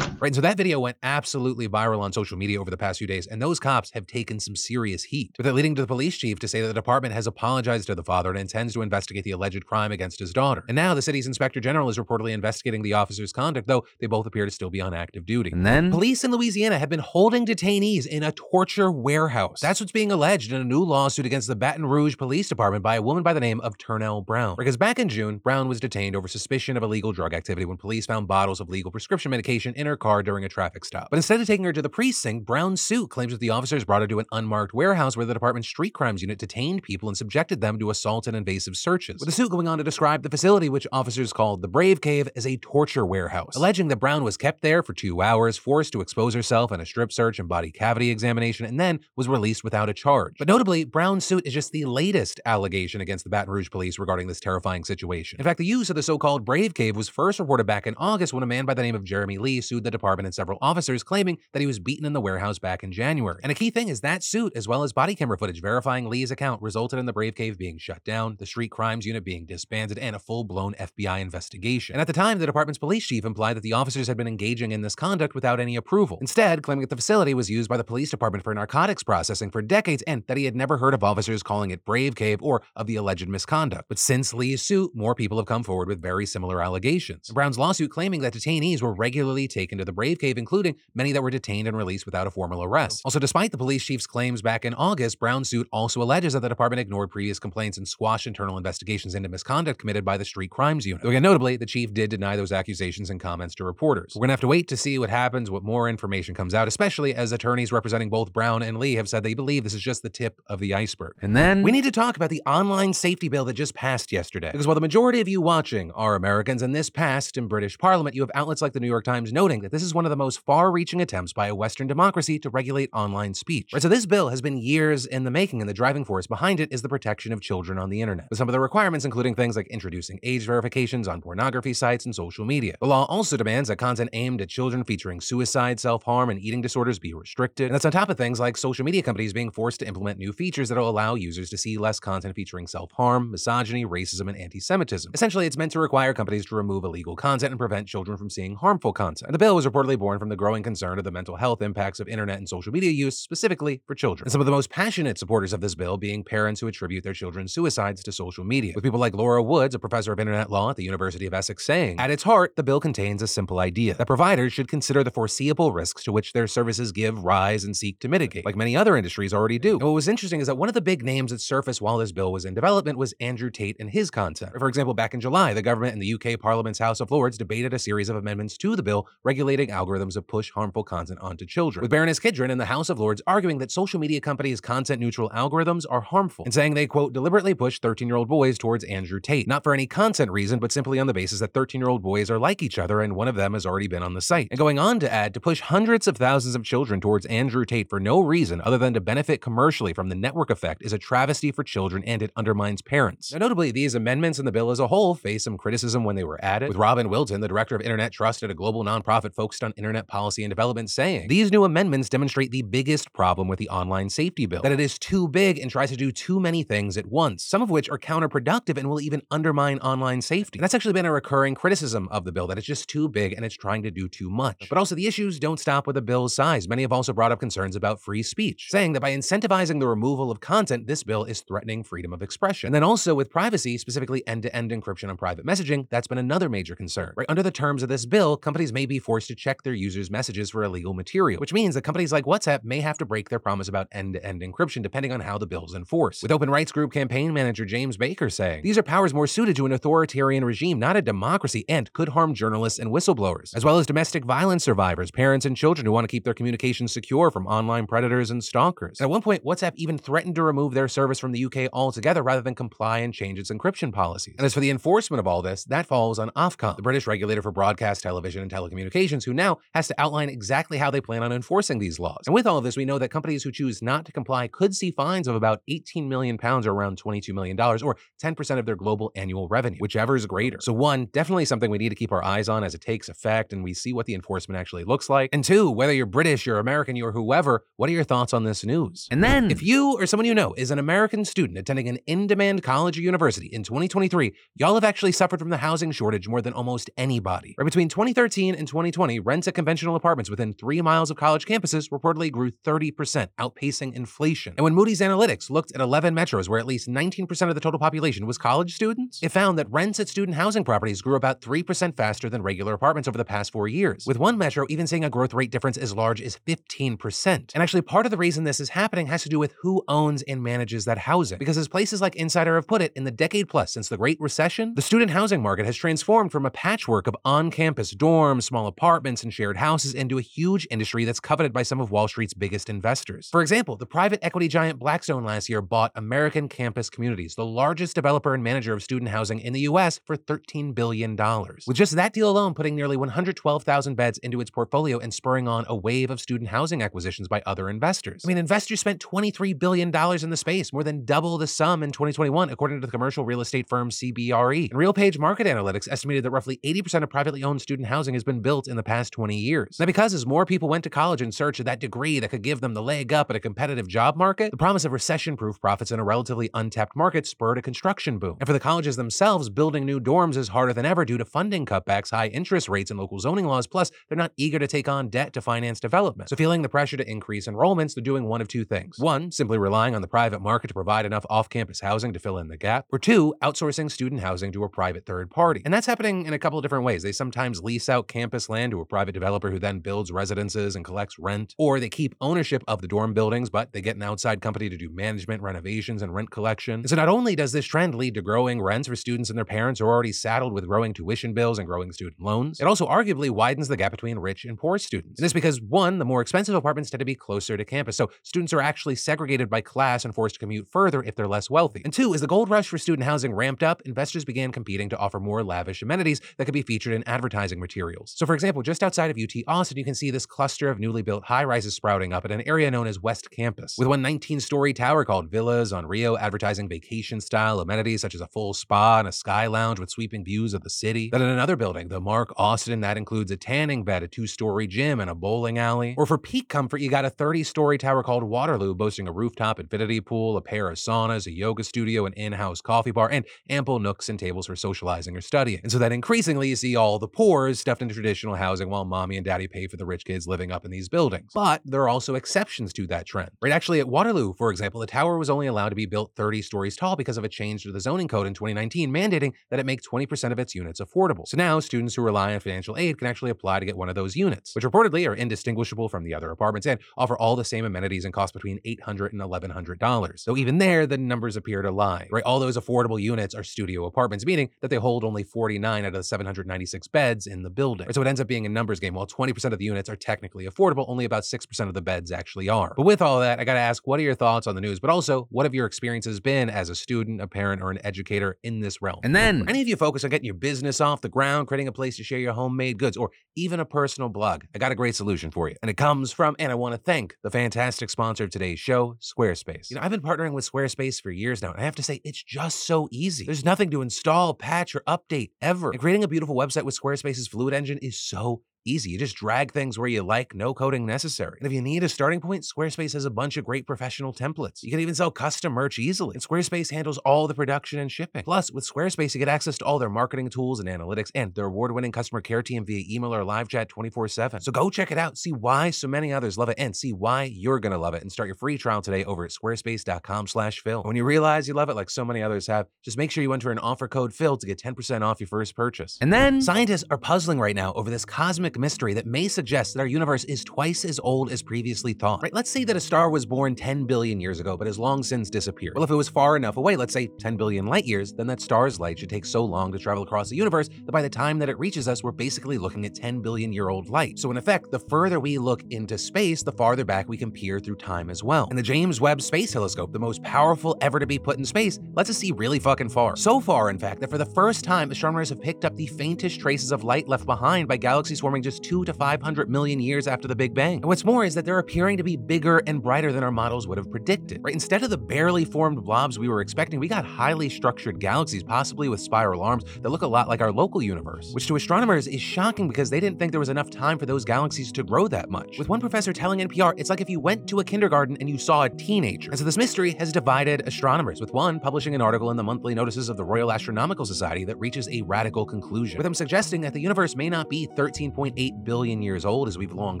Right, 0.18 0.28
and 0.28 0.34
so 0.34 0.40
that 0.40 0.56
video 0.56 0.80
went 0.80 0.96
absolutely 1.02 1.68
viral 1.68 2.00
on 2.00 2.12
social 2.12 2.38
media 2.38 2.60
over 2.60 2.70
the 2.70 2.76
past 2.76 2.98
few 2.98 3.06
days, 3.06 3.26
and 3.26 3.40
those 3.40 3.60
cops 3.60 3.90
have 3.92 4.06
taken 4.06 4.40
some 4.40 4.56
serious 4.56 5.04
heat, 5.04 5.32
with 5.36 5.46
it 5.46 5.52
leading 5.52 5.74
to 5.74 5.82
the 5.82 5.86
police 5.86 6.16
chief 6.16 6.38
to 6.38 6.48
say 6.48 6.62
that 6.62 6.68
the 6.68 6.74
department 6.74 7.14
has 7.14 7.26
apologized 7.26 7.86
to 7.86 7.94
the 7.94 8.02
father 8.02 8.30
and 8.30 8.38
intends 8.38 8.72
to 8.72 8.82
investigate 8.82 9.24
the 9.24 9.30
alleged 9.32 9.66
crime 9.66 9.92
against 9.92 10.18
his 10.18 10.32
daughter. 10.32 10.64
And 10.68 10.74
now 10.74 10.94
the 10.94 11.02
city's 11.02 11.26
inspector 11.26 11.60
general 11.60 11.88
is 11.88 11.98
reportedly 11.98 12.32
investigating 12.32 12.82
the 12.82 12.94
officer's 12.94 13.32
conduct, 13.32 13.68
though 13.68 13.84
they 14.00 14.06
both 14.06 14.26
appear 14.26 14.46
to 14.46 14.50
still 14.50 14.70
be 14.70 14.80
on 14.80 14.94
active 14.94 15.26
duty. 15.26 15.50
And 15.52 15.66
then 15.66 15.90
police 15.90 16.24
in 16.24 16.30
Louisiana 16.30 16.78
have 16.78 16.88
been 16.88 17.00
holding 17.00 17.46
detainees 17.46 18.06
in 18.06 18.22
a 18.22 18.32
torture 18.32 18.90
warehouse. 18.90 19.60
That's 19.60 19.80
what's 19.80 19.92
being 19.92 20.10
alleged 20.10 20.50
in 20.50 20.60
a 20.60 20.64
new 20.64 20.82
lawsuit 20.82 21.26
against 21.26 21.46
the 21.46 21.56
Baton 21.56 21.86
Rouge 21.86 22.16
Police 22.16 22.48
Department 22.48 22.82
by 22.82 22.96
a 22.96 23.02
woman 23.02 23.22
by 23.22 23.34
the 23.34 23.40
name 23.40 23.60
of 23.60 23.76
Turnell 23.78 24.22
Brown. 24.22 24.56
Because 24.56 24.76
back 24.76 24.98
in 24.98 25.08
June, 25.08 25.38
Brown 25.38 25.68
was 25.68 25.78
detained 25.78 26.16
over 26.16 26.26
suspicion 26.26 26.76
of 26.76 26.82
illegal 26.82 27.12
drug 27.12 27.34
activity 27.34 27.66
when 27.66 27.76
police 27.76 28.06
found 28.06 28.26
bottles 28.26 28.55
of 28.60 28.68
legal 28.68 28.90
prescription 28.90 29.30
medication 29.30 29.74
in 29.74 29.86
her 29.86 29.96
car 29.96 30.22
during 30.22 30.44
a 30.44 30.48
traffic 30.48 30.84
stop. 30.84 31.08
But 31.10 31.16
instead 31.16 31.40
of 31.40 31.46
taking 31.46 31.64
her 31.64 31.72
to 31.72 31.82
the 31.82 31.88
precinct, 31.88 32.46
Brown's 32.46 32.80
suit 32.80 33.10
claims 33.10 33.32
that 33.32 33.40
the 33.40 33.50
officers 33.50 33.84
brought 33.84 34.02
her 34.02 34.08
to 34.08 34.18
an 34.18 34.26
unmarked 34.32 34.74
warehouse 34.74 35.16
where 35.16 35.26
the 35.26 35.34
department's 35.34 35.68
street 35.68 35.94
crimes 35.94 36.22
unit 36.22 36.38
detained 36.38 36.82
people 36.82 37.08
and 37.08 37.16
subjected 37.16 37.60
them 37.60 37.78
to 37.78 37.90
assault 37.90 38.26
and 38.26 38.36
invasive 38.36 38.76
searches. 38.76 39.20
With 39.20 39.26
the 39.26 39.32
suit 39.32 39.50
going 39.50 39.68
on 39.68 39.78
to 39.78 39.84
describe 39.84 40.22
the 40.22 40.30
facility, 40.30 40.68
which 40.68 40.86
officers 40.92 41.32
called 41.32 41.62
the 41.62 41.68
Brave 41.68 42.00
Cave, 42.00 42.28
as 42.36 42.46
a 42.46 42.56
torture 42.58 43.06
warehouse, 43.06 43.56
alleging 43.56 43.88
that 43.88 43.96
Brown 43.96 44.24
was 44.24 44.36
kept 44.36 44.62
there 44.62 44.82
for 44.82 44.92
two 44.92 45.22
hours, 45.22 45.56
forced 45.56 45.92
to 45.92 46.00
expose 46.00 46.34
herself 46.34 46.72
in 46.72 46.80
a 46.80 46.86
strip 46.86 47.12
search 47.12 47.38
and 47.38 47.48
body 47.48 47.70
cavity 47.70 48.10
examination, 48.10 48.66
and 48.66 48.78
then 48.78 49.00
was 49.16 49.28
released 49.28 49.64
without 49.64 49.88
a 49.88 49.94
charge. 49.94 50.34
But 50.38 50.48
notably, 50.48 50.84
Brown's 50.84 51.24
suit 51.24 51.46
is 51.46 51.52
just 51.52 51.72
the 51.72 51.84
latest 51.84 52.40
allegation 52.46 53.00
against 53.00 53.24
the 53.24 53.30
Baton 53.30 53.52
Rouge 53.52 53.70
police 53.70 53.98
regarding 53.98 54.26
this 54.26 54.40
terrifying 54.40 54.84
situation. 54.84 55.38
In 55.38 55.44
fact, 55.44 55.58
the 55.58 55.66
use 55.66 55.90
of 55.90 55.96
the 55.96 56.02
so-called 56.02 56.44
Brave 56.44 56.74
Cave 56.74 56.96
was 56.96 57.08
first 57.08 57.38
reported 57.38 57.66
back 57.66 57.86
in 57.86 57.94
August 57.96 58.32
when 58.32 58.42
a 58.46 58.48
man 58.48 58.64
by 58.64 58.74
the 58.74 58.82
name 58.82 58.94
of 58.94 59.04
Jeremy 59.04 59.38
Lee 59.38 59.60
sued 59.60 59.84
the 59.84 59.90
department 59.90 60.26
and 60.26 60.34
several 60.34 60.58
officers 60.62 61.02
claiming 61.02 61.38
that 61.52 61.60
he 61.60 61.66
was 61.66 61.78
beaten 61.78 62.06
in 62.06 62.12
the 62.12 62.20
warehouse 62.20 62.58
back 62.58 62.84
in 62.84 62.92
January. 62.92 63.40
And 63.42 63.50
a 63.50 63.54
key 63.54 63.70
thing 63.70 63.88
is 63.88 64.00
that 64.02 64.22
suit, 64.22 64.52
as 64.56 64.68
well 64.68 64.84
as 64.84 64.92
body 64.92 65.14
camera 65.14 65.36
footage 65.36 65.60
verifying 65.60 66.08
Lee's 66.08 66.30
account, 66.30 66.62
resulted 66.62 66.98
in 66.98 67.06
the 67.06 67.12
Brave 67.12 67.34
Cave 67.34 67.58
being 67.58 67.76
shut 67.76 68.04
down, 68.04 68.36
the 68.38 68.46
street 68.46 68.70
crimes 68.70 69.04
unit 69.04 69.24
being 69.24 69.46
disbanded, 69.46 69.98
and 69.98 70.14
a 70.14 70.20
full-blown 70.20 70.74
FBI 70.74 71.20
investigation. 71.20 71.94
And 71.94 72.00
at 72.00 72.06
the 72.06 72.12
time, 72.12 72.38
the 72.38 72.46
department's 72.46 72.78
police 72.78 73.04
chief 73.04 73.24
implied 73.24 73.56
that 73.56 73.62
the 73.62 73.72
officers 73.72 74.06
had 74.06 74.16
been 74.16 74.28
engaging 74.28 74.70
in 74.70 74.82
this 74.82 74.94
conduct 74.94 75.34
without 75.34 75.58
any 75.58 75.74
approval, 75.74 76.18
instead 76.20 76.62
claiming 76.62 76.82
that 76.82 76.90
the 76.90 76.96
facility 76.96 77.34
was 77.34 77.50
used 77.50 77.68
by 77.68 77.76
the 77.76 77.84
police 77.84 78.10
department 78.10 78.44
for 78.44 78.54
narcotics 78.54 79.02
processing 79.02 79.50
for 79.50 79.60
decades 79.60 80.02
and 80.06 80.22
that 80.28 80.36
he 80.36 80.44
had 80.44 80.54
never 80.54 80.78
heard 80.78 80.94
of 80.94 81.02
officers 81.02 81.42
calling 81.42 81.70
it 81.70 81.84
Brave 81.84 82.14
Cave 82.14 82.38
or 82.42 82.62
of 82.76 82.86
the 82.86 82.96
alleged 82.96 83.28
misconduct. 83.28 83.86
But 83.88 83.98
since 83.98 84.32
Lee's 84.32 84.62
suit, 84.62 84.92
more 84.94 85.14
people 85.14 85.38
have 85.38 85.46
come 85.46 85.64
forward 85.64 85.88
with 85.88 86.00
very 86.00 86.26
similar 86.26 86.62
allegations. 86.62 87.30
Brown's 87.30 87.58
lawsuit 87.58 87.90
claiming 87.90 88.20
that 88.20 88.25
detainees 88.32 88.82
were 88.82 88.92
regularly 88.92 89.48
taken 89.48 89.78
to 89.78 89.84
the 89.84 89.92
Brave 89.92 90.18
Cave, 90.18 90.38
including 90.38 90.76
many 90.94 91.12
that 91.12 91.22
were 91.22 91.30
detained 91.30 91.68
and 91.68 91.76
released 91.76 92.06
without 92.06 92.26
a 92.26 92.30
formal 92.30 92.62
arrest. 92.62 93.02
Also, 93.04 93.18
despite 93.18 93.50
the 93.50 93.58
police 93.58 93.84
chief's 93.84 94.06
claims 94.06 94.42
back 94.42 94.64
in 94.64 94.74
August, 94.74 95.18
Brown's 95.18 95.48
suit 95.48 95.68
also 95.72 96.02
alleges 96.02 96.32
that 96.32 96.40
the 96.40 96.48
department 96.48 96.80
ignored 96.80 97.10
previous 97.10 97.38
complaints 97.38 97.78
and 97.78 97.86
squashed 97.86 98.26
internal 98.26 98.56
investigations 98.56 99.14
into 99.14 99.28
misconduct 99.28 99.78
committed 99.78 100.04
by 100.04 100.16
the 100.16 100.24
street 100.24 100.50
crimes 100.50 100.86
unit. 100.86 101.02
Though 101.02 101.10
again, 101.10 101.22
notably, 101.22 101.56
the 101.56 101.66
chief 101.66 101.92
did 101.92 102.10
deny 102.10 102.36
those 102.36 102.52
accusations 102.52 103.10
and 103.10 103.20
comments 103.20 103.54
to 103.56 103.64
reporters. 103.64 104.12
We're 104.14 104.20
gonna 104.20 104.32
have 104.32 104.40
to 104.40 104.48
wait 104.48 104.68
to 104.68 104.76
see 104.76 104.98
what 104.98 105.10
happens, 105.10 105.50
what 105.50 105.62
more 105.62 105.88
information 105.88 106.34
comes 106.34 106.54
out, 106.54 106.68
especially 106.68 107.14
as 107.14 107.32
attorneys 107.32 107.72
representing 107.72 108.10
both 108.10 108.32
Brown 108.32 108.62
and 108.62 108.78
Lee 108.78 108.94
have 108.94 109.08
said 109.08 109.22
they 109.22 109.34
believe 109.34 109.64
this 109.64 109.74
is 109.74 109.82
just 109.82 110.02
the 110.02 110.10
tip 110.10 110.40
of 110.46 110.60
the 110.60 110.74
iceberg. 110.74 111.14
And 111.22 111.36
then 111.36 111.62
we 111.62 111.72
need 111.72 111.84
to 111.84 111.90
talk 111.90 112.16
about 112.16 112.30
the 112.30 112.42
online 112.46 112.92
safety 112.92 113.28
bill 113.28 113.44
that 113.44 113.54
just 113.54 113.74
passed 113.74 114.12
yesterday. 114.12 114.50
Because 114.52 114.66
while 114.66 114.74
the 114.74 114.80
majority 114.80 115.20
of 115.20 115.28
you 115.28 115.40
watching 115.40 115.90
are 115.92 116.14
Americans 116.14 116.62
and 116.62 116.74
this 116.74 116.90
passed 116.90 117.36
in 117.36 117.48
British 117.48 117.78
Parliament, 117.78 118.15
you 118.16 118.22
have 118.22 118.30
outlets 118.34 118.62
like 118.62 118.72
the 118.72 118.80
New 118.80 118.86
York 118.86 119.04
Times 119.04 119.32
noting 119.32 119.60
that 119.60 119.70
this 119.70 119.82
is 119.82 119.94
one 119.94 120.04
of 120.04 120.10
the 120.10 120.16
most 120.16 120.40
far-reaching 120.40 121.00
attempts 121.00 121.32
by 121.32 121.46
a 121.46 121.54
Western 121.54 121.86
democracy 121.86 122.38
to 122.40 122.50
regulate 122.50 122.90
online 122.92 123.34
speech. 123.34 123.72
Right, 123.72 123.82
so 123.82 123.88
this 123.88 124.06
bill 124.06 124.30
has 124.30 124.40
been 124.40 124.56
years 124.56 125.06
in 125.06 125.24
the 125.24 125.30
making, 125.30 125.60
and 125.60 125.68
the 125.68 125.74
driving 125.74 126.04
force 126.04 126.26
behind 126.26 126.58
it 126.58 126.72
is 126.72 126.82
the 126.82 126.88
protection 126.88 127.32
of 127.32 127.40
children 127.40 127.78
on 127.78 127.90
the 127.90 128.00
internet. 128.00 128.26
With 128.30 128.38
some 128.38 128.48
of 128.48 128.52
the 128.52 128.60
requirements 128.60 129.04
including 129.04 129.34
things 129.34 129.56
like 129.56 129.66
introducing 129.68 130.18
age 130.22 130.46
verifications 130.46 131.06
on 131.06 131.20
pornography 131.20 131.74
sites 131.74 132.06
and 132.06 132.14
social 132.14 132.44
media. 132.44 132.74
The 132.80 132.86
law 132.86 133.04
also 133.04 133.36
demands 133.36 133.68
that 133.68 133.76
content 133.76 134.10
aimed 134.14 134.40
at 134.40 134.48
children 134.48 134.84
featuring 134.84 135.20
suicide, 135.20 135.78
self-harm, 135.78 136.30
and 136.30 136.40
eating 136.40 136.62
disorders 136.62 136.98
be 136.98 137.12
restricted. 137.12 137.66
And 137.66 137.74
that's 137.74 137.84
on 137.84 137.92
top 137.92 138.08
of 138.08 138.16
things 138.16 138.40
like 138.40 138.56
social 138.56 138.84
media 138.84 139.02
companies 139.02 139.32
being 139.32 139.50
forced 139.50 139.80
to 139.80 139.86
implement 139.86 140.18
new 140.18 140.32
features 140.32 140.70
that 140.70 140.78
will 140.78 140.88
allow 140.88 141.14
users 141.14 141.50
to 141.50 141.58
see 141.58 141.76
less 141.76 142.00
content 142.00 142.34
featuring 142.34 142.66
self-harm, 142.66 143.30
misogyny, 143.30 143.84
racism, 143.84 144.28
and 144.28 144.38
anti-Semitism. 144.38 145.10
Essentially, 145.12 145.46
it's 145.46 145.56
meant 145.56 145.72
to 145.72 145.80
require 145.80 146.14
companies 146.14 146.46
to 146.46 146.54
remove 146.54 146.84
illegal 146.84 147.16
content 147.16 147.50
and 147.50 147.58
prevent 147.58 147.88
children 147.88 148.05
from 148.14 148.30
seeing 148.30 148.54
harmful 148.54 148.92
content. 148.92 149.32
The 149.32 149.38
bill 149.38 149.56
was 149.56 149.66
reportedly 149.66 149.98
born 149.98 150.18
from 150.18 150.28
the 150.28 150.36
growing 150.36 150.62
concern 150.62 150.98
of 150.98 151.04
the 151.04 151.10
mental 151.10 151.36
health 151.36 151.62
impacts 151.62 151.98
of 151.98 152.06
internet 152.08 152.38
and 152.38 152.48
social 152.48 152.72
media 152.72 152.90
use, 152.90 153.18
specifically 153.18 153.80
for 153.86 153.94
children. 153.94 154.26
And 154.26 154.32
some 154.32 154.40
of 154.40 154.44
the 154.44 154.52
most 154.52 154.70
passionate 154.70 155.18
supporters 155.18 155.52
of 155.52 155.60
this 155.60 155.74
bill 155.74 155.96
being 155.96 156.22
parents 156.22 156.60
who 156.60 156.68
attribute 156.68 157.02
their 157.02 157.14
children's 157.14 157.52
suicides 157.52 158.02
to 158.04 158.12
social 158.12 158.44
media. 158.44 158.72
With 158.74 158.84
people 158.84 159.00
like 159.00 159.14
Lorna 159.14 159.42
Woods, 159.42 159.74
a 159.74 159.78
professor 159.78 160.12
of 160.12 160.20
internet 160.20 160.50
law 160.50 160.70
at 160.70 160.76
the 160.76 160.84
University 160.84 161.26
of 161.26 161.34
Essex, 161.34 161.64
saying, 161.64 161.98
At 161.98 162.10
its 162.10 162.22
heart, 162.22 162.54
the 162.56 162.62
bill 162.62 162.80
contains 162.80 163.22
a 163.22 163.26
simple 163.26 163.58
idea 163.58 163.94
that 163.94 164.06
providers 164.06 164.52
should 164.52 164.68
consider 164.68 165.02
the 165.02 165.10
foreseeable 165.10 165.72
risks 165.72 166.04
to 166.04 166.12
which 166.12 166.34
their 166.34 166.46
services 166.46 166.92
give 166.92 167.24
rise 167.24 167.64
and 167.64 167.76
seek 167.76 167.98
to 168.00 168.08
mitigate, 168.08 168.44
like 168.44 168.56
many 168.56 168.76
other 168.76 168.96
industries 168.96 169.32
already 169.32 169.58
do. 169.58 169.72
And 169.72 169.82
what 169.82 169.92
was 169.92 170.08
interesting 170.08 170.40
is 170.40 170.46
that 170.46 170.56
one 170.56 170.68
of 170.68 170.74
the 170.74 170.80
big 170.80 171.02
names 171.02 171.32
that 171.32 171.40
surfaced 171.40 171.80
while 171.80 171.98
this 171.98 172.12
bill 172.12 172.32
was 172.32 172.44
in 172.44 172.54
development 172.54 172.98
was 172.98 173.14
Andrew 173.20 173.50
Tate 173.50 173.76
and 173.80 173.90
his 173.90 174.10
content. 174.10 174.52
For 174.58 174.68
example, 174.68 174.94
back 174.94 175.14
in 175.14 175.20
July, 175.20 175.54
the 175.54 175.62
government 175.62 175.94
and 175.94 176.02
the 176.02 176.14
UK 176.14 176.38
Parliament's 176.38 176.78
House 176.78 177.00
of 177.00 177.10
Lords 177.10 177.38
debated 177.38 177.72
a 177.72 177.78
series 177.78 177.95
of 177.96 178.16
amendments 178.16 178.56
to 178.58 178.76
the 178.76 178.82
bill 178.82 179.08
regulating 179.24 179.70
algorithms 179.70 180.14
that 180.14 180.28
push 180.28 180.50
harmful 180.52 180.84
content 180.84 181.18
onto 181.20 181.46
children. 181.46 181.82
With 181.82 181.90
Baroness 181.90 182.20
Kidron 182.20 182.50
in 182.50 182.58
the 182.58 182.66
House 182.66 182.90
of 182.90 182.98
Lords 183.00 183.22
arguing 183.26 183.58
that 183.58 183.72
social 183.72 183.98
media 183.98 184.20
companies' 184.20 184.60
content 184.60 185.00
neutral 185.00 185.30
algorithms 185.30 185.84
are 185.88 186.02
harmful 186.02 186.44
and 186.44 186.52
saying 186.52 186.74
they, 186.74 186.86
quote, 186.86 187.12
deliberately 187.12 187.54
push 187.54 187.80
13 187.80 188.06
year 188.06 188.16
old 188.16 188.28
boys 188.28 188.58
towards 188.58 188.84
Andrew 188.84 189.18
Tate, 189.18 189.48
not 189.48 189.64
for 189.64 189.72
any 189.72 189.86
content 189.86 190.30
reason, 190.30 190.58
but 190.58 190.70
simply 190.70 190.98
on 190.98 191.06
the 191.06 191.14
basis 191.14 191.40
that 191.40 191.54
13 191.54 191.80
year 191.80 191.88
old 191.88 192.02
boys 192.02 192.30
are 192.30 192.38
like 192.38 192.62
each 192.62 192.78
other 192.78 193.00
and 193.00 193.16
one 193.16 193.28
of 193.28 193.34
them 193.34 193.54
has 193.54 193.64
already 193.64 193.88
been 193.88 194.02
on 194.02 194.14
the 194.14 194.20
site. 194.20 194.48
And 194.50 194.58
going 194.58 194.78
on 194.78 195.00
to 195.00 195.12
add, 195.12 195.32
to 195.34 195.40
push 195.40 195.60
hundreds 195.60 196.06
of 196.06 196.16
thousands 196.16 196.54
of 196.54 196.64
children 196.64 197.00
towards 197.00 197.26
Andrew 197.26 197.64
Tate 197.64 197.88
for 197.88 197.98
no 197.98 198.20
reason 198.20 198.60
other 198.60 198.78
than 198.78 198.94
to 198.94 199.00
benefit 199.00 199.40
commercially 199.40 199.92
from 199.92 200.10
the 200.10 200.14
network 200.14 200.50
effect 200.50 200.82
is 200.84 200.92
a 200.92 200.98
travesty 200.98 201.50
for 201.50 201.64
children 201.64 202.04
and 202.04 202.22
it 202.22 202.30
undermines 202.36 202.82
parents. 202.82 203.32
Now, 203.32 203.38
notably, 203.38 203.70
these 203.70 203.94
amendments 203.94 204.38
in 204.38 204.44
the 204.44 204.52
bill 204.52 204.70
as 204.70 204.80
a 204.80 204.88
whole 204.88 205.14
face 205.14 205.44
some 205.44 205.56
criticism 205.56 206.04
when 206.04 206.16
they 206.16 206.24
were 206.24 206.44
added, 206.44 206.68
with 206.68 206.76
Robin 206.76 207.08
Wilton, 207.08 207.40
the 207.40 207.48
director 207.48 207.76
of 207.76 207.82
Internet 207.86 208.12
Trust 208.12 208.42
at 208.42 208.50
a 208.50 208.54
global 208.54 208.84
nonprofit 208.84 209.34
focused 209.34 209.64
on 209.64 209.72
internet 209.76 210.08
policy 210.08 210.44
and 210.44 210.50
development, 210.50 210.90
saying 210.90 211.28
these 211.28 211.50
new 211.50 211.64
amendments 211.64 212.08
demonstrate 212.08 212.50
the 212.50 212.62
biggest 212.62 213.12
problem 213.12 213.48
with 213.48 213.58
the 213.58 213.68
online 213.68 214.10
safety 214.10 214.44
bill 214.44 214.60
that 214.62 214.72
it 214.72 214.80
is 214.80 214.98
too 214.98 215.28
big 215.28 215.58
and 215.58 215.70
tries 215.70 215.90
to 215.90 215.96
do 215.96 216.10
too 216.10 216.40
many 216.40 216.62
things 216.62 216.96
at 216.98 217.06
once, 217.06 217.44
some 217.44 217.62
of 217.62 217.70
which 217.70 217.88
are 217.88 217.98
counterproductive 217.98 218.76
and 218.76 218.88
will 218.88 219.00
even 219.00 219.22
undermine 219.30 219.78
online 219.78 220.20
safety. 220.20 220.58
And 220.58 220.64
that's 220.64 220.74
actually 220.74 220.92
been 220.92 221.06
a 221.06 221.12
recurring 221.12 221.54
criticism 221.54 222.08
of 222.10 222.24
the 222.24 222.32
bill 222.32 222.46
that 222.48 222.58
it's 222.58 222.66
just 222.66 222.88
too 222.88 223.08
big 223.08 223.32
and 223.32 223.44
it's 223.44 223.54
trying 223.54 223.82
to 223.84 223.90
do 223.90 224.08
too 224.08 224.28
much. 224.28 224.66
But 224.68 224.78
also, 224.78 224.94
the 224.94 225.06
issues 225.06 225.38
don't 225.38 225.60
stop 225.60 225.86
with 225.86 225.94
the 225.94 226.02
bill's 226.02 226.34
size. 226.34 226.68
Many 226.68 226.82
have 226.82 226.92
also 226.92 227.12
brought 227.12 227.32
up 227.32 227.38
concerns 227.40 227.76
about 227.76 228.00
free 228.00 228.22
speech, 228.22 228.66
saying 228.68 228.94
that 228.94 229.00
by 229.00 229.12
incentivizing 229.12 229.78
the 229.78 229.86
removal 229.86 230.30
of 230.30 230.40
content, 230.40 230.86
this 230.86 231.04
bill 231.04 231.24
is 231.24 231.40
threatening 231.42 231.84
freedom 231.84 232.12
of 232.12 232.22
expression. 232.22 232.66
And 232.68 232.74
then 232.74 232.82
also 232.82 233.14
with 233.14 233.30
privacy, 233.30 233.78
specifically 233.78 234.26
end 234.26 234.42
to 234.42 234.54
end 234.54 234.70
encryption 234.72 235.08
on 235.08 235.16
private 235.16 235.46
messaging, 235.46 235.88
that's 235.90 236.08
been 236.08 236.18
another 236.18 236.48
major 236.48 236.74
concern. 236.74 237.12
Right 237.16 237.26
under 237.28 237.42
the 237.42 237.50
terms 237.50 237.75
of 237.82 237.88
this 237.88 238.06
bill, 238.06 238.36
companies 238.36 238.72
may 238.72 238.86
be 238.86 238.98
forced 238.98 239.28
to 239.28 239.34
check 239.34 239.62
their 239.62 239.74
users' 239.74 240.10
messages 240.10 240.50
for 240.50 240.62
illegal 240.62 240.94
material, 240.94 241.40
which 241.40 241.52
means 241.52 241.74
that 241.74 241.82
companies 241.82 242.12
like 242.12 242.24
WhatsApp 242.24 242.64
may 242.64 242.80
have 242.80 242.98
to 242.98 243.06
break 243.06 243.28
their 243.28 243.38
promise 243.38 243.68
about 243.68 243.88
end 243.92 244.14
to 244.14 244.24
end 244.24 244.42
encryption 244.42 244.82
depending 244.82 245.12
on 245.12 245.20
how 245.20 245.38
the 245.38 245.46
bill 245.46 245.64
is 245.66 245.74
enforced. 245.74 246.22
With 246.22 246.32
Open 246.32 246.50
Rights 246.50 246.72
Group 246.72 246.92
campaign 246.92 247.32
manager 247.32 247.64
James 247.64 247.96
Baker 247.96 248.30
saying, 248.30 248.62
These 248.62 248.78
are 248.78 248.82
powers 248.82 249.14
more 249.14 249.26
suited 249.26 249.56
to 249.56 249.66
an 249.66 249.72
authoritarian 249.72 250.44
regime, 250.44 250.78
not 250.78 250.96
a 250.96 251.02
democracy, 251.02 251.64
and 251.68 251.92
could 251.92 252.10
harm 252.10 252.34
journalists 252.34 252.78
and 252.78 252.90
whistleblowers, 252.90 253.56
as 253.56 253.64
well 253.64 253.78
as 253.78 253.86
domestic 253.86 254.24
violence 254.24 254.64
survivors, 254.64 255.10
parents, 255.10 255.46
and 255.46 255.56
children 255.56 255.86
who 255.86 255.92
want 255.92 256.04
to 256.04 256.08
keep 256.08 256.24
their 256.24 256.34
communications 256.34 256.92
secure 256.92 257.30
from 257.30 257.46
online 257.46 257.86
predators 257.86 258.30
and 258.30 258.42
stalkers. 258.42 259.00
At 259.00 259.10
one 259.10 259.22
point, 259.22 259.44
WhatsApp 259.44 259.72
even 259.76 259.98
threatened 259.98 260.34
to 260.36 260.42
remove 260.42 260.74
their 260.74 260.88
service 260.88 261.18
from 261.18 261.32
the 261.32 261.44
UK 261.44 261.68
altogether 261.72 262.22
rather 262.22 262.42
than 262.42 262.54
comply 262.54 262.98
and 262.98 263.12
change 263.12 263.38
its 263.38 263.50
encryption 263.50 263.92
policies. 263.92 264.34
And 264.38 264.46
as 264.46 264.54
for 264.54 264.60
the 264.60 264.70
enforcement 264.70 265.20
of 265.20 265.26
all 265.26 265.42
this, 265.42 265.64
that 265.64 265.86
falls 265.86 266.18
on 266.18 266.30
Ofcom, 266.30 266.76
the 266.76 266.82
British 266.82 267.06
regulator 267.06 267.42
for 267.42 267.52
broadcast 267.66 268.00
television 268.00 268.42
and 268.42 268.50
telecommunications, 268.50 269.24
who 269.24 269.34
now 269.34 269.58
has 269.74 269.88
to 269.88 269.94
outline 270.00 270.28
exactly 270.28 270.78
how 270.78 270.88
they 270.88 271.00
plan 271.00 271.24
on 271.24 271.32
enforcing 271.32 271.80
these 271.80 271.98
laws. 271.98 272.22
And 272.26 272.32
with 272.32 272.46
all 272.46 272.58
of 272.58 272.62
this, 272.62 272.76
we 272.76 272.84
know 272.84 272.96
that 273.00 273.08
companies 273.08 273.42
who 273.42 273.50
choose 273.50 273.82
not 273.82 274.04
to 274.04 274.12
comply 274.12 274.46
could 274.46 274.72
see 274.72 274.92
fines 274.92 275.26
of 275.26 275.34
about 275.34 275.62
18 275.66 276.08
million 276.08 276.38
pounds 276.38 276.64
or 276.64 276.70
around 276.70 276.96
22 276.96 277.34
million 277.34 277.56
dollars 277.56 277.82
or 277.82 277.96
10% 278.22 278.58
of 278.60 278.66
their 278.66 278.76
global 278.76 279.10
annual 279.16 279.48
revenue, 279.48 279.78
whichever 279.80 280.14
is 280.14 280.26
greater. 280.26 280.58
So 280.60 280.72
one, 280.72 281.06
definitely 281.06 281.44
something 281.44 281.68
we 281.68 281.78
need 281.78 281.88
to 281.88 281.96
keep 281.96 282.12
our 282.12 282.22
eyes 282.22 282.48
on 282.48 282.62
as 282.62 282.72
it 282.72 282.82
takes 282.82 283.08
effect 283.08 283.52
and 283.52 283.64
we 283.64 283.74
see 283.74 283.92
what 283.92 284.06
the 284.06 284.14
enforcement 284.14 284.60
actually 284.60 284.84
looks 284.84 285.10
like. 285.10 285.30
And 285.32 285.42
two, 285.42 285.68
whether 285.68 285.92
you're 285.92 286.06
British, 286.06 286.46
you're 286.46 286.60
American, 286.60 286.94
you're 286.94 287.10
whoever, 287.10 287.64
what 287.74 287.90
are 287.90 287.92
your 287.92 288.04
thoughts 288.04 288.32
on 288.32 288.44
this 288.44 288.64
news? 288.64 289.08
And 289.10 289.24
then, 289.24 289.50
if 289.50 289.60
you 289.60 289.98
or 289.98 290.06
someone 290.06 290.26
you 290.26 290.36
know 290.36 290.54
is 290.56 290.70
an 290.70 290.78
American 290.78 291.24
student 291.24 291.58
attending 291.58 291.88
an 291.88 291.98
in-demand 292.06 292.62
college 292.62 292.96
or 292.96 293.00
university 293.00 293.48
in 293.48 293.64
2023, 293.64 294.32
y'all 294.54 294.74
have 294.74 294.84
actually 294.84 295.10
suffered 295.10 295.40
from 295.40 295.50
the 295.50 295.56
housing 295.56 295.90
shortage 295.90 296.28
more 296.28 296.40
than 296.40 296.52
almost 296.52 296.90
anybody. 296.96 297.55
Right 297.58 297.64
between 297.64 297.88
2013 297.88 298.54
and 298.54 298.68
2020, 298.68 299.18
rents 299.20 299.48
at 299.48 299.54
conventional 299.54 299.96
apartments 299.96 300.28
within 300.28 300.52
three 300.52 300.82
miles 300.82 301.10
of 301.10 301.16
college 301.16 301.46
campuses 301.46 301.88
reportedly 301.88 302.30
grew 302.30 302.50
30%, 302.50 303.28
outpacing 303.38 303.94
inflation. 303.94 304.52
And 304.58 304.64
when 304.64 304.74
Moody's 304.74 305.00
Analytics 305.00 305.48
looked 305.48 305.72
at 305.72 305.80
11 305.80 306.14
metros 306.14 306.50
where 306.50 306.58
at 306.58 306.66
least 306.66 306.86
19% 306.86 307.48
of 307.48 307.54
the 307.54 307.60
total 307.62 307.80
population 307.80 308.26
was 308.26 308.36
college 308.36 308.74
students, 308.74 309.22
it 309.22 309.30
found 309.30 309.58
that 309.58 309.70
rents 309.70 309.98
at 309.98 310.10
student 310.10 310.36
housing 310.36 310.64
properties 310.64 311.00
grew 311.00 311.14
about 311.14 311.40
3% 311.40 311.96
faster 311.96 312.28
than 312.28 312.42
regular 312.42 312.74
apartments 312.74 313.08
over 313.08 313.16
the 313.16 313.24
past 313.24 313.52
four 313.52 313.66
years, 313.66 314.04
with 314.06 314.18
one 314.18 314.36
metro 314.36 314.66
even 314.68 314.86
seeing 314.86 315.04
a 315.04 315.08
growth 315.08 315.32
rate 315.32 315.50
difference 315.50 315.78
as 315.78 315.94
large 315.94 316.20
as 316.20 316.38
15%. 316.46 317.54
And 317.54 317.62
actually, 317.62 317.80
part 317.80 318.04
of 318.04 318.10
the 318.10 318.18
reason 318.18 318.44
this 318.44 318.60
is 318.60 318.68
happening 318.68 319.06
has 319.06 319.22
to 319.22 319.30
do 319.30 319.38
with 319.38 319.54
who 319.62 319.82
owns 319.88 320.20
and 320.24 320.42
manages 320.42 320.84
that 320.84 320.98
housing. 320.98 321.38
Because 321.38 321.56
as 321.56 321.68
places 321.68 322.02
like 322.02 322.16
Insider 322.16 322.56
have 322.56 322.68
put 322.68 322.82
it, 322.82 322.92
in 322.94 323.04
the 323.04 323.10
decade 323.10 323.48
plus 323.48 323.72
since 323.72 323.88
the 323.88 323.96
Great 323.96 324.20
Recession, 324.20 324.74
the 324.74 324.82
student 324.82 325.12
housing 325.12 325.40
market 325.40 325.64
has 325.64 325.74
transformed 325.74 326.30
from 326.30 326.44
a 326.44 326.50
patchwork 326.50 327.06
of 327.06 327.16
on 327.24 327.45
campus 327.50 327.94
dorms, 327.94 328.44
small 328.44 328.66
apartments, 328.66 329.22
and 329.22 329.32
shared 329.32 329.56
houses 329.56 329.94
into 329.94 330.18
a 330.18 330.22
huge 330.22 330.66
industry 330.70 331.04
that's 331.04 331.20
coveted 331.20 331.52
by 331.52 331.62
some 331.62 331.80
of 331.80 331.90
Wall 331.90 332.08
Street's 332.08 332.34
biggest 332.34 332.68
investors. 332.68 333.28
For 333.30 333.42
example, 333.42 333.76
the 333.76 333.86
private 333.86 334.20
equity 334.22 334.48
giant 334.48 334.78
Blackstone 334.78 335.24
last 335.24 335.48
year 335.48 335.62
bought 335.62 335.92
American 335.94 336.48
Campus 336.48 336.90
Communities, 336.90 337.34
the 337.34 337.44
largest 337.44 337.94
developer 337.94 338.34
and 338.34 338.42
manager 338.42 338.72
of 338.72 338.82
student 338.82 339.10
housing 339.10 339.40
in 339.40 339.52
the 339.52 339.60
US, 339.60 340.00
for 340.04 340.16
$13 340.16 340.74
billion. 340.74 341.16
With 341.16 341.76
just 341.76 341.96
that 341.96 342.12
deal 342.12 342.30
alone 342.30 342.54
putting 342.54 342.76
nearly 342.76 342.96
112,000 342.96 343.94
beds 343.94 344.18
into 344.18 344.40
its 344.40 344.50
portfolio 344.50 344.98
and 344.98 345.12
spurring 345.12 345.48
on 345.48 345.64
a 345.68 345.76
wave 345.76 346.10
of 346.10 346.20
student 346.20 346.50
housing 346.50 346.82
acquisitions 346.82 347.28
by 347.28 347.42
other 347.46 347.68
investors. 347.68 348.22
I 348.24 348.28
mean, 348.28 348.38
investors 348.38 348.80
spent 348.80 349.00
$23 349.00 349.58
billion 349.58 349.88
in 349.88 350.30
the 350.30 350.36
space, 350.36 350.72
more 350.72 350.84
than 350.84 351.04
double 351.04 351.38
the 351.38 351.46
sum 351.46 351.82
in 351.82 351.92
2021, 351.92 352.50
according 352.50 352.80
to 352.80 352.86
the 352.86 352.90
commercial 352.90 353.24
real 353.24 353.40
estate 353.40 353.68
firm 353.68 353.90
CBRE. 353.90 354.70
And 354.70 354.78
RealPage 354.78 355.18
Market 355.18 355.46
Analytics 355.46 355.88
estimated 355.90 356.24
that 356.24 356.30
roughly 356.30 356.58
80% 356.64 357.02
of 357.02 357.10
privately 357.26 357.42
owned 357.42 357.60
student 357.60 357.88
housing 357.88 358.14
has 358.14 358.22
been 358.22 358.40
built 358.40 358.68
in 358.68 358.76
the 358.76 358.84
past 358.84 359.12
20 359.12 359.36
years. 359.36 359.78
Now, 359.80 359.86
because 359.86 360.14
as 360.14 360.24
more 360.24 360.46
people 360.46 360.68
went 360.68 360.84
to 360.84 360.90
college 360.90 361.20
in 361.20 361.32
search 361.32 361.58
of 361.58 361.66
that 361.66 361.80
degree 361.80 362.20
that 362.20 362.28
could 362.28 362.42
give 362.42 362.60
them 362.60 362.72
the 362.74 362.82
leg 362.82 363.12
up 363.12 363.30
in 363.30 363.34
a 363.34 363.40
competitive 363.40 363.88
job 363.88 364.14
market, 364.14 364.52
the 364.52 364.56
promise 364.56 364.84
of 364.84 364.92
recession 364.92 365.36
proof 365.36 365.60
profits 365.60 365.90
in 365.90 365.98
a 365.98 366.04
relatively 366.04 366.48
untapped 366.54 366.94
market 366.94 367.26
spurred 367.26 367.58
a 367.58 367.62
construction 367.62 368.20
boom. 368.20 368.36
And 368.38 368.46
for 368.46 368.52
the 368.52 368.60
colleges 368.60 368.94
themselves, 368.94 369.48
building 369.48 369.84
new 369.84 369.98
dorms 369.98 370.36
is 370.36 370.46
harder 370.46 370.72
than 370.72 370.86
ever 370.86 371.04
due 371.04 371.18
to 371.18 371.24
funding 371.24 371.66
cutbacks, 371.66 372.12
high 372.12 372.28
interest 372.28 372.68
rates, 372.68 372.92
and 372.92 373.00
local 373.00 373.18
zoning 373.18 373.46
laws. 373.46 373.66
Plus, 373.66 373.90
they're 374.08 374.16
not 374.16 374.30
eager 374.36 374.60
to 374.60 374.68
take 374.68 374.88
on 374.88 375.08
debt 375.08 375.32
to 375.32 375.40
finance 375.40 375.80
development. 375.80 376.30
So, 376.30 376.36
feeling 376.36 376.62
the 376.62 376.68
pressure 376.68 376.96
to 376.96 377.10
increase 377.10 377.48
enrollments, 377.48 377.96
they're 377.96 378.04
doing 378.04 378.26
one 378.26 378.40
of 378.40 378.46
two 378.46 378.64
things. 378.64 379.00
One, 379.00 379.32
simply 379.32 379.58
relying 379.58 379.96
on 379.96 380.00
the 380.00 380.06
private 380.06 380.42
market 380.42 380.68
to 380.68 380.74
provide 380.74 381.04
enough 381.06 381.26
off 381.28 381.48
campus 381.48 381.80
housing 381.80 382.12
to 382.12 382.20
fill 382.20 382.38
in 382.38 382.46
the 382.46 382.56
gap. 382.56 382.86
Or 382.92 383.00
two, 383.00 383.34
outsourcing 383.42 383.90
student 383.90 384.20
housing 384.20 384.52
to 384.52 384.62
a 384.62 384.68
private 384.68 385.06
third 385.06 385.28
party. 385.28 385.62
And 385.64 385.74
that's 385.74 385.88
happening 385.88 386.24
in 386.24 386.32
a 386.32 386.38
couple 386.38 386.60
of 386.60 386.62
different 386.62 386.84
ways. 386.84 387.02
They 387.02 387.15
sometimes 387.16 387.62
lease 387.62 387.88
out 387.88 388.08
campus 388.08 388.48
land 388.48 388.72
to 388.72 388.80
a 388.80 388.86
private 388.86 389.12
developer 389.12 389.50
who 389.50 389.58
then 389.58 389.80
builds 389.80 390.12
residences 390.12 390.76
and 390.76 390.84
collects 390.84 391.18
rent. 391.18 391.54
Or 391.58 391.80
they 391.80 391.88
keep 391.88 392.14
ownership 392.20 392.62
of 392.68 392.80
the 392.80 392.88
dorm 392.88 393.14
buildings, 393.14 393.50
but 393.50 393.72
they 393.72 393.80
get 393.80 393.96
an 393.96 394.02
outside 394.02 394.40
company 394.40 394.68
to 394.68 394.76
do 394.76 394.90
management, 394.90 395.42
renovations, 395.42 396.02
and 396.02 396.14
rent 396.14 396.30
collection. 396.30 396.80
And 396.80 396.90
so 396.90 396.96
not 396.96 397.08
only 397.08 397.34
does 397.36 397.52
this 397.52 397.66
trend 397.66 397.94
lead 397.94 398.14
to 398.14 398.22
growing 398.22 398.60
rents 398.60 398.88
for 398.88 398.96
students 398.96 399.30
and 399.30 399.38
their 399.38 399.44
parents 399.44 399.80
who 399.80 399.86
are 399.86 399.92
already 399.92 400.12
saddled 400.12 400.52
with 400.52 400.66
growing 400.66 400.92
tuition 400.92 401.34
bills 401.34 401.58
and 401.58 401.66
growing 401.66 401.92
student 401.92 402.20
loans, 402.20 402.60
it 402.60 402.66
also 402.66 402.86
arguably 402.86 403.30
widens 403.30 403.68
the 403.68 403.76
gap 403.76 403.92
between 403.92 404.18
rich 404.18 404.44
and 404.44 404.58
poor 404.58 404.78
students. 404.78 405.20
And 405.20 405.24
this 405.24 405.32
because 405.32 405.60
one, 405.60 405.98
the 405.98 406.04
more 406.04 406.20
expensive 406.20 406.54
apartments 406.54 406.90
tend 406.90 407.00
to 407.00 407.04
be 407.04 407.14
closer 407.14 407.56
to 407.56 407.64
campus, 407.64 407.96
so 407.96 408.10
students 408.22 408.52
are 408.52 408.60
actually 408.60 408.96
segregated 408.96 409.48
by 409.48 409.60
class 409.60 410.04
and 410.04 410.14
forced 410.14 410.36
to 410.36 410.38
commute 410.38 410.68
further 410.70 411.02
if 411.02 411.14
they're 411.14 411.28
less 411.28 411.50
wealthy. 411.50 411.82
And 411.84 411.92
two, 411.92 412.14
as 412.14 412.20
the 412.20 412.26
gold 412.26 412.50
rush 412.50 412.68
for 412.68 412.78
student 412.78 413.04
housing 413.04 413.32
ramped 413.32 413.62
up, 413.62 413.82
investors 413.82 414.24
began 414.24 414.52
competing 414.52 414.88
to 414.90 414.96
offer 414.96 415.20
more 415.20 415.42
lavish 415.42 415.82
amenities 415.82 416.20
that 416.36 416.44
could 416.44 416.54
be 416.54 416.62
featured 416.62 416.92
in 416.92 417.05
advertising 417.06 417.60
materials. 417.60 418.12
So 418.16 418.26
for 418.26 418.34
example, 418.34 418.62
just 418.62 418.82
outside 418.82 419.10
of 419.10 419.16
UT 419.16 419.42
Austin, 419.46 419.78
you 419.78 419.84
can 419.84 419.94
see 419.94 420.10
this 420.10 420.26
cluster 420.26 420.68
of 420.68 420.78
newly 420.78 421.02
built 421.02 421.24
high-rises 421.24 421.74
sprouting 421.74 422.12
up 422.12 422.24
at 422.24 422.32
an 422.32 422.42
area 422.46 422.70
known 422.70 422.86
as 422.86 423.00
West 423.00 423.30
Campus, 423.30 423.76
with 423.78 423.88
one 423.88 424.02
19-story 424.02 424.72
tower 424.74 425.04
called 425.04 425.30
Villas 425.30 425.72
on 425.72 425.86
Rio 425.86 426.16
advertising 426.16 426.68
vacation-style 426.68 427.60
amenities 427.60 428.00
such 428.00 428.14
as 428.14 428.20
a 428.20 428.26
full 428.26 428.52
spa 428.52 428.98
and 428.98 429.08
a 429.08 429.12
sky 429.12 429.46
lounge 429.46 429.78
with 429.78 429.90
sweeping 429.90 430.24
views 430.24 430.54
of 430.54 430.62
the 430.62 430.70
city. 430.70 431.08
Then 431.10 431.22
in 431.22 431.28
another 431.28 431.56
building, 431.56 431.88
the 431.88 432.00
Mark 432.00 432.32
Austin, 432.36 432.80
that 432.80 432.96
includes 432.96 433.30
a 433.30 433.36
tanning 433.36 433.84
bed, 433.84 434.02
a 434.02 434.08
two-story 434.08 434.66
gym, 434.66 435.00
and 435.00 435.08
a 435.10 435.14
bowling 435.14 435.58
alley. 435.58 435.94
Or 435.96 436.06
for 436.06 436.18
peak 436.18 436.48
comfort, 436.48 436.80
you 436.80 436.90
got 436.90 437.04
a 437.04 437.10
30-story 437.10 437.78
tower 437.78 438.02
called 438.02 438.24
Waterloo, 438.24 438.74
boasting 438.74 439.08
a 439.08 439.12
rooftop 439.12 439.60
infinity 439.60 440.00
pool, 440.00 440.36
a 440.36 440.42
pair 440.42 440.68
of 440.68 440.76
saunas, 440.76 441.26
a 441.26 441.32
yoga 441.32 441.64
studio, 441.64 442.06
an 442.06 442.12
in-house 442.14 442.60
coffee 442.60 442.90
bar, 442.90 443.08
and 443.10 443.24
ample 443.48 443.78
nooks 443.78 444.08
and 444.08 444.18
tables 444.18 444.46
for 444.46 444.56
socializing 444.56 445.16
or 445.16 445.20
studying. 445.20 445.60
And 445.62 445.70
so 445.70 445.78
that 445.78 445.92
increasingly 445.92 446.48
you 446.48 446.56
see 446.56 446.76
all 446.76 446.95
the 446.98 447.08
poor 447.08 447.48
is 447.48 447.60
stuffed 447.60 447.82
into 447.82 447.94
traditional 447.94 448.34
housing 448.34 448.70
while 448.70 448.84
mommy 448.84 449.16
and 449.16 449.24
daddy 449.24 449.48
pay 449.48 449.66
for 449.66 449.76
the 449.76 449.86
rich 449.86 450.04
kids 450.04 450.26
living 450.26 450.52
up 450.52 450.64
in 450.64 450.70
these 450.70 450.88
buildings. 450.88 451.30
But 451.34 451.62
there 451.64 451.82
are 451.82 451.88
also 451.88 452.14
exceptions 452.14 452.72
to 452.74 452.86
that 452.88 453.06
trend. 453.06 453.30
Right? 453.40 453.52
Actually, 453.52 453.80
at 453.80 453.88
Waterloo, 453.88 454.34
for 454.34 454.50
example, 454.50 454.80
the 454.80 454.86
tower 454.86 455.18
was 455.18 455.30
only 455.30 455.46
allowed 455.46 455.70
to 455.70 455.74
be 455.74 455.86
built 455.86 456.12
30 456.16 456.42
stories 456.42 456.76
tall 456.76 456.96
because 456.96 457.16
of 457.16 457.24
a 457.24 457.28
change 457.28 457.62
to 457.64 457.72
the 457.72 457.80
zoning 457.80 458.08
code 458.08 458.26
in 458.26 458.34
2019 458.34 458.90
mandating 458.90 459.32
that 459.50 459.60
it 459.60 459.66
make 459.66 459.80
20% 459.82 460.32
of 460.32 460.38
its 460.38 460.54
units 460.54 460.80
affordable. 460.80 461.26
So 461.26 461.36
now 461.36 461.60
students 461.60 461.94
who 461.94 462.02
rely 462.02 462.34
on 462.34 462.40
financial 462.40 462.76
aid 462.76 462.98
can 462.98 463.06
actually 463.06 463.30
apply 463.30 463.60
to 463.60 463.66
get 463.66 463.76
one 463.76 463.88
of 463.88 463.94
those 463.94 464.16
units, 464.16 464.54
which 464.54 464.64
reportedly 464.64 465.08
are 465.08 465.14
indistinguishable 465.14 465.88
from 465.88 466.04
the 466.04 466.14
other 466.14 466.30
apartments 466.30 466.66
and 466.66 466.80
offer 466.96 467.16
all 467.16 467.36
the 467.36 467.44
same 467.44 467.64
amenities 467.64 468.04
and 468.04 468.14
cost 468.14 468.34
between 468.34 468.60
$800 468.66 469.12
and 469.12 469.20
$1,100. 469.20 470.24
Though 470.24 470.36
even 470.36 470.58
there, 470.58 470.86
the 470.86 470.98
numbers 470.98 471.36
appear 471.36 471.62
to 471.62 471.70
lie. 471.70 472.08
Right? 472.10 472.24
All 472.24 472.40
those 472.40 472.56
affordable 472.56 473.00
units 473.00 473.34
are 473.34 473.44
studio 473.44 473.84
apartments, 473.84 474.24
meaning 474.24 474.50
that 474.60 474.68
they 474.68 474.76
hold 474.76 475.04
only 475.04 475.22
49 475.22 475.84
out 475.84 475.88
of 475.88 475.92
the 475.94 476.02
796 476.02 476.85
beds 476.88 477.26
in 477.26 477.42
the 477.42 477.50
building. 477.50 477.92
So 477.92 478.02
it 478.02 478.06
ends 478.06 478.20
up 478.20 478.26
being 478.26 478.46
a 478.46 478.48
numbers 478.48 478.80
game. 478.80 478.94
While 478.94 479.06
20% 479.06 479.52
of 479.52 479.58
the 479.58 479.64
units 479.64 479.88
are 479.88 479.96
technically 479.96 480.46
affordable, 480.46 480.84
only 480.88 481.04
about 481.04 481.24
6% 481.24 481.60
of 481.60 481.74
the 481.74 481.82
beds 481.82 482.12
actually 482.12 482.48
are. 482.48 482.74
But 482.76 482.84
with 482.84 483.02
all 483.02 483.20
that, 483.20 483.40
I 483.40 483.44
gotta 483.44 483.60
ask, 483.60 483.86
what 483.86 484.00
are 484.00 484.02
your 484.02 484.14
thoughts 484.14 484.46
on 484.46 484.54
the 484.54 484.60
news? 484.60 484.80
But 484.80 484.90
also, 484.90 485.26
what 485.30 485.44
have 485.44 485.54
your 485.54 485.66
experiences 485.66 486.20
been 486.20 486.50
as 486.50 486.70
a 486.70 486.74
student, 486.74 487.20
a 487.20 487.28
parent, 487.28 487.62
or 487.62 487.70
an 487.70 487.78
educator 487.84 488.38
in 488.42 488.60
this 488.60 488.80
realm? 488.82 489.00
And 489.02 489.14
then, 489.14 489.44
any 489.48 489.60
of 489.60 489.68
you 489.68 489.76
focus 489.76 490.04
on 490.04 490.10
getting 490.10 490.26
your 490.26 490.34
business 490.34 490.80
off 490.80 491.00
the 491.00 491.08
ground, 491.08 491.48
creating 491.48 491.68
a 491.68 491.72
place 491.72 491.96
to 491.96 492.04
share 492.04 492.18
your 492.18 492.32
homemade 492.32 492.78
goods, 492.78 492.96
or 492.96 493.10
even 493.36 493.60
a 493.60 493.64
personal 493.64 494.08
blog, 494.08 494.44
I 494.54 494.58
got 494.58 494.72
a 494.72 494.74
great 494.74 494.94
solution 494.94 495.30
for 495.30 495.48
you. 495.48 495.56
And 495.62 495.70
it 495.70 495.76
comes 495.76 496.12
from, 496.12 496.36
and 496.38 496.50
I 496.50 496.54
want 496.54 496.74
to 496.74 496.80
thank 496.80 497.16
the 497.22 497.30
fantastic 497.30 497.90
sponsor 497.90 498.24
of 498.24 498.30
today's 498.30 498.58
show, 498.58 498.96
Squarespace. 499.00 499.70
You 499.70 499.76
know, 499.76 499.82
I've 499.82 499.90
been 499.90 500.00
partnering 500.00 500.32
with 500.32 500.50
Squarespace 500.50 501.00
for 501.00 501.10
years 501.10 501.42
now, 501.42 501.52
and 501.52 501.60
I 501.60 501.64
have 501.64 501.76
to 501.76 501.82
say, 501.82 502.00
it's 502.04 502.22
just 502.22 502.66
so 502.66 502.88
easy. 502.90 503.24
There's 503.24 503.44
nothing 503.44 503.70
to 503.70 503.82
install, 503.82 504.34
patch, 504.34 504.74
or 504.74 504.82
update 504.86 505.30
ever. 505.42 505.70
And 505.70 505.80
creating 505.80 506.04
a 506.04 506.08
beautiful 506.08 506.34
website 506.34 506.62
with 506.62 506.75
Squarespace's 506.78 507.28
Fluid 507.28 507.54
Engine 507.54 507.78
is 507.78 507.98
so 507.98 508.42
easy. 508.66 508.90
You 508.90 508.98
just 508.98 509.16
drag 509.16 509.52
things 509.52 509.78
where 509.78 509.88
you 509.88 510.02
like, 510.02 510.34
no 510.34 510.52
coding 510.52 510.84
necessary. 510.84 511.38
And 511.38 511.46
if 511.46 511.52
you 511.52 511.62
need 511.62 511.84
a 511.84 511.88
starting 511.88 512.20
point, 512.20 512.42
Squarespace 512.44 512.92
has 512.92 513.04
a 513.04 513.10
bunch 513.10 513.36
of 513.36 513.44
great 513.44 513.66
professional 513.66 514.12
templates. 514.12 514.62
You 514.62 514.70
can 514.70 514.80
even 514.80 514.94
sell 514.94 515.10
custom 515.10 515.52
merch 515.52 515.78
easily. 515.78 516.14
And 516.14 516.22
Squarespace 516.22 516.70
handles 516.70 516.98
all 516.98 517.28
the 517.28 517.34
production 517.34 517.78
and 517.78 517.90
shipping. 517.90 518.24
Plus, 518.24 518.50
with 518.50 518.68
Squarespace, 518.68 519.14
you 519.14 519.18
get 519.18 519.28
access 519.28 519.58
to 519.58 519.64
all 519.64 519.78
their 519.78 519.88
marketing 519.88 520.28
tools 520.28 520.60
and 520.60 520.68
analytics 520.68 521.10
and 521.14 521.34
their 521.34 521.46
award 521.46 521.72
winning 521.72 521.92
customer 521.92 522.20
care 522.20 522.42
team 522.42 522.64
via 522.64 522.84
email 522.90 523.14
or 523.14 523.24
live 523.24 523.48
chat 523.48 523.68
24 523.68 524.08
7. 524.08 524.40
So 524.40 524.52
go 524.52 524.70
check 524.70 524.90
it 524.90 524.98
out, 524.98 525.16
see 525.16 525.32
why 525.32 525.70
so 525.70 525.88
many 525.88 526.12
others 526.12 526.36
love 526.36 526.48
it, 526.48 526.58
and 526.58 526.74
see 526.74 526.92
why 526.92 527.24
you're 527.24 527.60
going 527.60 527.72
to 527.72 527.78
love 527.78 527.94
it. 527.94 528.02
And 528.02 528.10
start 528.10 528.26
your 528.26 528.36
free 528.36 528.58
trial 528.58 528.82
today 528.82 529.04
over 529.04 529.24
at 529.24 529.30
squarespace.com 529.30 530.26
slash 530.26 530.60
Phil. 530.60 530.82
When 530.82 530.96
you 530.96 531.04
realize 531.04 531.48
you 531.48 531.54
love 531.54 531.68
it 531.68 531.76
like 531.76 531.90
so 531.90 532.04
many 532.04 532.22
others 532.22 532.46
have, 532.48 532.66
just 532.82 532.98
make 532.98 533.10
sure 533.10 533.22
you 533.22 533.32
enter 533.32 533.50
an 533.50 533.58
offer 533.58 533.88
code 533.88 534.12
Phil 534.12 534.36
to 534.36 534.46
get 534.46 534.58
10% 534.58 535.02
off 535.02 535.20
your 535.20 535.28
first 535.28 535.54
purchase. 535.54 535.98
And 536.00 536.12
then 536.12 536.40
scientists 536.40 536.84
are 536.90 536.98
puzzling 536.98 537.38
right 537.38 537.56
now 537.56 537.72
over 537.74 537.90
this 537.90 538.04
cosmic 538.04 538.55
mystery 538.58 538.94
that 538.94 539.06
may 539.06 539.28
suggest 539.28 539.74
that 539.74 539.80
our 539.80 539.86
universe 539.86 540.24
is 540.24 540.44
twice 540.44 540.84
as 540.84 540.98
old 541.00 541.30
as 541.30 541.42
previously 541.42 541.92
thought. 541.92 542.22
Right? 542.22 542.34
Let's 542.34 542.50
say 542.50 542.64
that 542.64 542.76
a 542.76 542.80
star 542.80 543.10
was 543.10 543.26
born 543.26 543.54
10 543.54 543.84
billion 543.84 544.20
years 544.20 544.40
ago, 544.40 544.56
but 544.56 544.66
has 544.66 544.78
long 544.78 545.02
since 545.02 545.30
disappeared. 545.30 545.74
Well, 545.74 545.84
if 545.84 545.90
it 545.90 545.94
was 545.94 546.08
far 546.08 546.36
enough 546.36 546.56
away, 546.56 546.76
let's 546.76 546.92
say 546.92 547.06
10 547.06 547.36
billion 547.36 547.66
light 547.66 547.84
years, 547.84 548.12
then 548.12 548.26
that 548.28 548.40
star's 548.40 548.80
light 548.80 548.98
should 548.98 549.10
take 549.10 549.24
so 549.24 549.44
long 549.44 549.72
to 549.72 549.78
travel 549.78 550.02
across 550.02 550.30
the 550.30 550.36
universe 550.36 550.68
that 550.68 550.92
by 550.92 551.02
the 551.02 551.10
time 551.10 551.38
that 551.38 551.48
it 551.48 551.58
reaches 551.58 551.88
us, 551.88 552.02
we're 552.02 552.12
basically 552.12 552.58
looking 552.58 552.86
at 552.86 552.94
10 552.94 553.20
billion 553.20 553.52
year 553.52 553.68
old 553.68 553.88
light. 553.88 554.18
So 554.18 554.30
in 554.30 554.36
effect, 554.36 554.70
the 554.70 554.78
further 554.78 555.20
we 555.20 555.38
look 555.38 555.62
into 555.70 555.98
space, 555.98 556.42
the 556.42 556.52
farther 556.52 556.84
back 556.84 557.08
we 557.08 557.16
can 557.16 557.30
peer 557.30 557.60
through 557.60 557.76
time 557.76 558.10
as 558.10 558.22
well. 558.22 558.46
And 558.50 558.58
the 558.58 558.62
James 558.62 559.00
Webb 559.00 559.22
Space 559.22 559.52
Telescope, 559.52 559.92
the 559.92 559.98
most 559.98 560.22
powerful 560.22 560.76
ever 560.80 560.98
to 560.98 561.06
be 561.06 561.18
put 561.18 561.38
in 561.38 561.44
space, 561.44 561.78
lets 561.94 562.10
us 562.10 562.18
see 562.18 562.32
really 562.32 562.58
fucking 562.58 562.88
far. 562.88 563.16
So 563.16 563.40
far, 563.40 563.70
in 563.70 563.78
fact, 563.78 564.00
that 564.00 564.10
for 564.10 564.18
the 564.18 564.26
first 564.26 564.64
time, 564.64 564.90
astronomers 564.90 565.28
have 565.30 565.40
picked 565.40 565.64
up 565.64 565.76
the 565.76 565.86
faintest 565.86 566.40
traces 566.40 566.72
of 566.72 566.84
light 566.84 567.08
left 567.08 567.26
behind 567.26 567.68
by 567.68 567.76
galaxies 567.76 568.20
forming 568.20 568.42
just 568.46 568.62
two 568.62 568.84
to 568.84 568.94
500 568.94 569.50
million 569.50 569.80
years 569.80 570.06
after 570.06 570.28
the 570.28 570.36
Big 570.36 570.54
Bang. 570.54 570.76
And 570.76 570.84
what's 570.84 571.04
more 571.04 571.24
is 571.24 571.34
that 571.34 571.44
they're 571.44 571.58
appearing 571.58 571.96
to 571.96 572.04
be 572.04 572.16
bigger 572.16 572.62
and 572.68 572.80
brighter 572.80 573.12
than 573.12 573.24
our 573.24 573.32
models 573.32 573.66
would 573.66 573.76
have 573.76 573.90
predicted. 573.90 574.40
Right? 574.40 574.54
Instead 574.54 574.84
of 574.84 574.90
the 574.90 574.96
barely 574.96 575.44
formed 575.44 575.82
blobs 575.82 576.16
we 576.16 576.28
were 576.28 576.40
expecting, 576.40 576.78
we 576.78 576.86
got 576.86 577.04
highly 577.04 577.48
structured 577.48 577.98
galaxies, 577.98 578.44
possibly 578.44 578.88
with 578.88 579.00
spiral 579.00 579.42
arms 579.42 579.64
that 579.82 579.88
look 579.88 580.02
a 580.02 580.06
lot 580.06 580.28
like 580.28 580.40
our 580.40 580.52
local 580.52 580.80
universe, 580.80 581.32
which 581.32 581.48
to 581.48 581.56
astronomers 581.56 582.06
is 582.06 582.20
shocking 582.20 582.68
because 582.68 582.88
they 582.88 583.00
didn't 583.00 583.18
think 583.18 583.32
there 583.32 583.40
was 583.40 583.48
enough 583.48 583.68
time 583.68 583.98
for 583.98 584.06
those 584.06 584.24
galaxies 584.24 584.70
to 584.70 584.84
grow 584.84 585.08
that 585.08 585.28
much. 585.28 585.58
With 585.58 585.68
one 585.68 585.80
professor 585.80 586.12
telling 586.12 586.38
NPR, 586.38 586.74
it's 586.76 586.88
like 586.88 587.00
if 587.00 587.10
you 587.10 587.18
went 587.18 587.48
to 587.48 587.58
a 587.58 587.64
kindergarten 587.64 588.16
and 588.20 588.30
you 588.30 588.38
saw 588.38 588.62
a 588.62 588.68
teenager. 588.68 589.30
And 589.30 589.38
so 589.40 589.44
this 589.44 589.56
mystery 589.56 589.90
has 589.98 590.12
divided 590.12 590.68
astronomers, 590.68 591.20
with 591.20 591.32
one 591.32 591.58
publishing 591.58 591.96
an 591.96 592.00
article 592.00 592.30
in 592.30 592.36
the 592.36 592.44
monthly 592.44 592.76
notices 592.76 593.08
of 593.08 593.16
the 593.16 593.24
Royal 593.24 593.50
Astronomical 593.50 594.04
Society 594.04 594.44
that 594.44 594.56
reaches 594.60 594.88
a 594.88 595.02
radical 595.02 595.44
conclusion, 595.44 595.98
with 595.98 596.04
them 596.04 596.14
suggesting 596.14 596.60
that 596.60 596.72
the 596.72 596.80
universe 596.80 597.16
may 597.16 597.28
not 597.28 597.48
be 597.48 597.66
13.8 597.76 598.35
billion 598.64 599.02
years 599.02 599.24
old 599.24 599.48
as 599.48 599.58
we've 599.58 599.72
long 599.72 600.00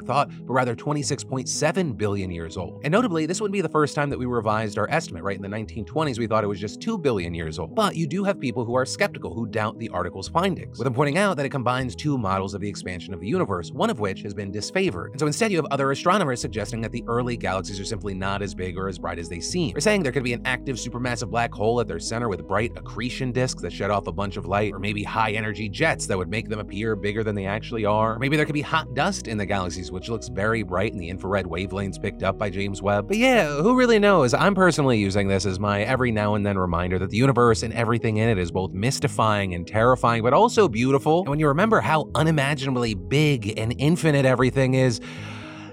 thought, 0.00 0.30
but 0.46 0.52
rather 0.52 0.74
26.7 0.74 1.96
billion 1.96 2.30
years 2.30 2.56
old. 2.56 2.80
And 2.84 2.92
notably, 2.92 3.26
this 3.26 3.40
wouldn't 3.40 3.52
be 3.52 3.60
the 3.60 3.68
first 3.68 3.94
time 3.94 4.10
that 4.10 4.18
we 4.18 4.26
revised 4.26 4.78
our 4.78 4.88
estimate, 4.90 5.22
right? 5.22 5.36
In 5.36 5.42
the 5.42 5.48
1920s, 5.48 6.18
we 6.18 6.26
thought 6.26 6.44
it 6.44 6.48
was 6.48 6.60
just 6.60 6.80
2 6.80 6.98
billion 6.98 7.34
years 7.34 7.58
old. 7.58 7.74
But 7.74 7.96
you 7.96 8.06
do 8.06 8.24
have 8.24 8.38
people 8.40 8.64
who 8.64 8.74
are 8.74 8.84
skeptical, 8.86 9.34
who 9.34 9.46
doubt 9.46 9.78
the 9.78 9.88
article's 9.90 10.28
findings, 10.28 10.78
with 10.78 10.84
them 10.84 10.94
pointing 10.94 11.18
out 11.18 11.36
that 11.36 11.46
it 11.46 11.50
combines 11.50 11.94
two 11.94 12.18
models 12.18 12.54
of 12.54 12.60
the 12.60 12.68
expansion 12.68 13.14
of 13.14 13.20
the 13.20 13.26
universe, 13.26 13.72
one 13.72 13.90
of 13.90 14.00
which 14.00 14.22
has 14.22 14.34
been 14.34 14.52
disfavored. 14.52 15.10
And 15.10 15.20
so 15.20 15.26
instead, 15.26 15.50
you 15.50 15.58
have 15.58 15.66
other 15.70 15.90
astronomers 15.90 16.40
suggesting 16.40 16.80
that 16.82 16.92
the 16.92 17.04
early 17.06 17.36
galaxies 17.36 17.80
are 17.80 17.84
simply 17.84 18.14
not 18.14 18.42
as 18.42 18.54
big 18.54 18.76
or 18.76 18.88
as 18.88 18.98
bright 18.98 19.18
as 19.18 19.28
they 19.28 19.40
seem. 19.40 19.72
They're 19.72 19.80
saying 19.80 20.02
there 20.02 20.12
could 20.12 20.24
be 20.24 20.32
an 20.32 20.42
active 20.44 20.76
supermassive 20.76 21.30
black 21.30 21.52
hole 21.52 21.80
at 21.80 21.88
their 21.88 21.98
center 21.98 22.28
with 22.28 22.46
bright 22.46 22.72
accretion 22.76 23.32
disks 23.32 23.62
that 23.62 23.72
shed 23.72 23.90
off 23.90 24.06
a 24.06 24.12
bunch 24.12 24.36
of 24.36 24.46
light, 24.46 24.72
or 24.72 24.78
maybe 24.78 25.02
high 25.02 25.32
energy 25.32 25.68
jets 25.68 26.06
that 26.06 26.18
would 26.18 26.28
make 26.28 26.48
them 26.48 26.58
appear 26.58 26.96
bigger 26.96 27.24
than 27.24 27.34
they 27.34 27.46
actually 27.46 27.84
are. 27.84 28.18
Maybe 28.26 28.38
there 28.38 28.44
could 28.44 28.54
be 28.54 28.60
hot 28.60 28.92
dust 28.92 29.28
in 29.28 29.38
the 29.38 29.46
galaxies, 29.46 29.92
which 29.92 30.08
looks 30.08 30.26
very 30.26 30.64
bright 30.64 30.90
in 30.90 30.98
the 30.98 31.08
infrared 31.10 31.46
wavelengths 31.46 32.02
picked 32.02 32.24
up 32.24 32.36
by 32.36 32.50
James 32.50 32.82
Webb. 32.82 33.06
But 33.06 33.18
yeah, 33.18 33.46
who 33.46 33.76
really 33.76 34.00
knows? 34.00 34.34
I'm 34.34 34.52
personally 34.52 34.98
using 34.98 35.28
this 35.28 35.46
as 35.46 35.60
my 35.60 35.82
every 35.82 36.10
now 36.10 36.34
and 36.34 36.44
then 36.44 36.58
reminder 36.58 36.98
that 36.98 37.10
the 37.10 37.16
universe 37.16 37.62
and 37.62 37.72
everything 37.72 38.16
in 38.16 38.28
it 38.28 38.36
is 38.36 38.50
both 38.50 38.72
mystifying 38.72 39.54
and 39.54 39.64
terrifying, 39.64 40.24
but 40.24 40.32
also 40.32 40.66
beautiful. 40.66 41.20
And 41.20 41.28
when 41.28 41.38
you 41.38 41.46
remember 41.46 41.80
how 41.80 42.10
unimaginably 42.16 42.94
big 42.94 43.56
and 43.56 43.72
infinite 43.78 44.24
everything 44.24 44.74
is, 44.74 45.00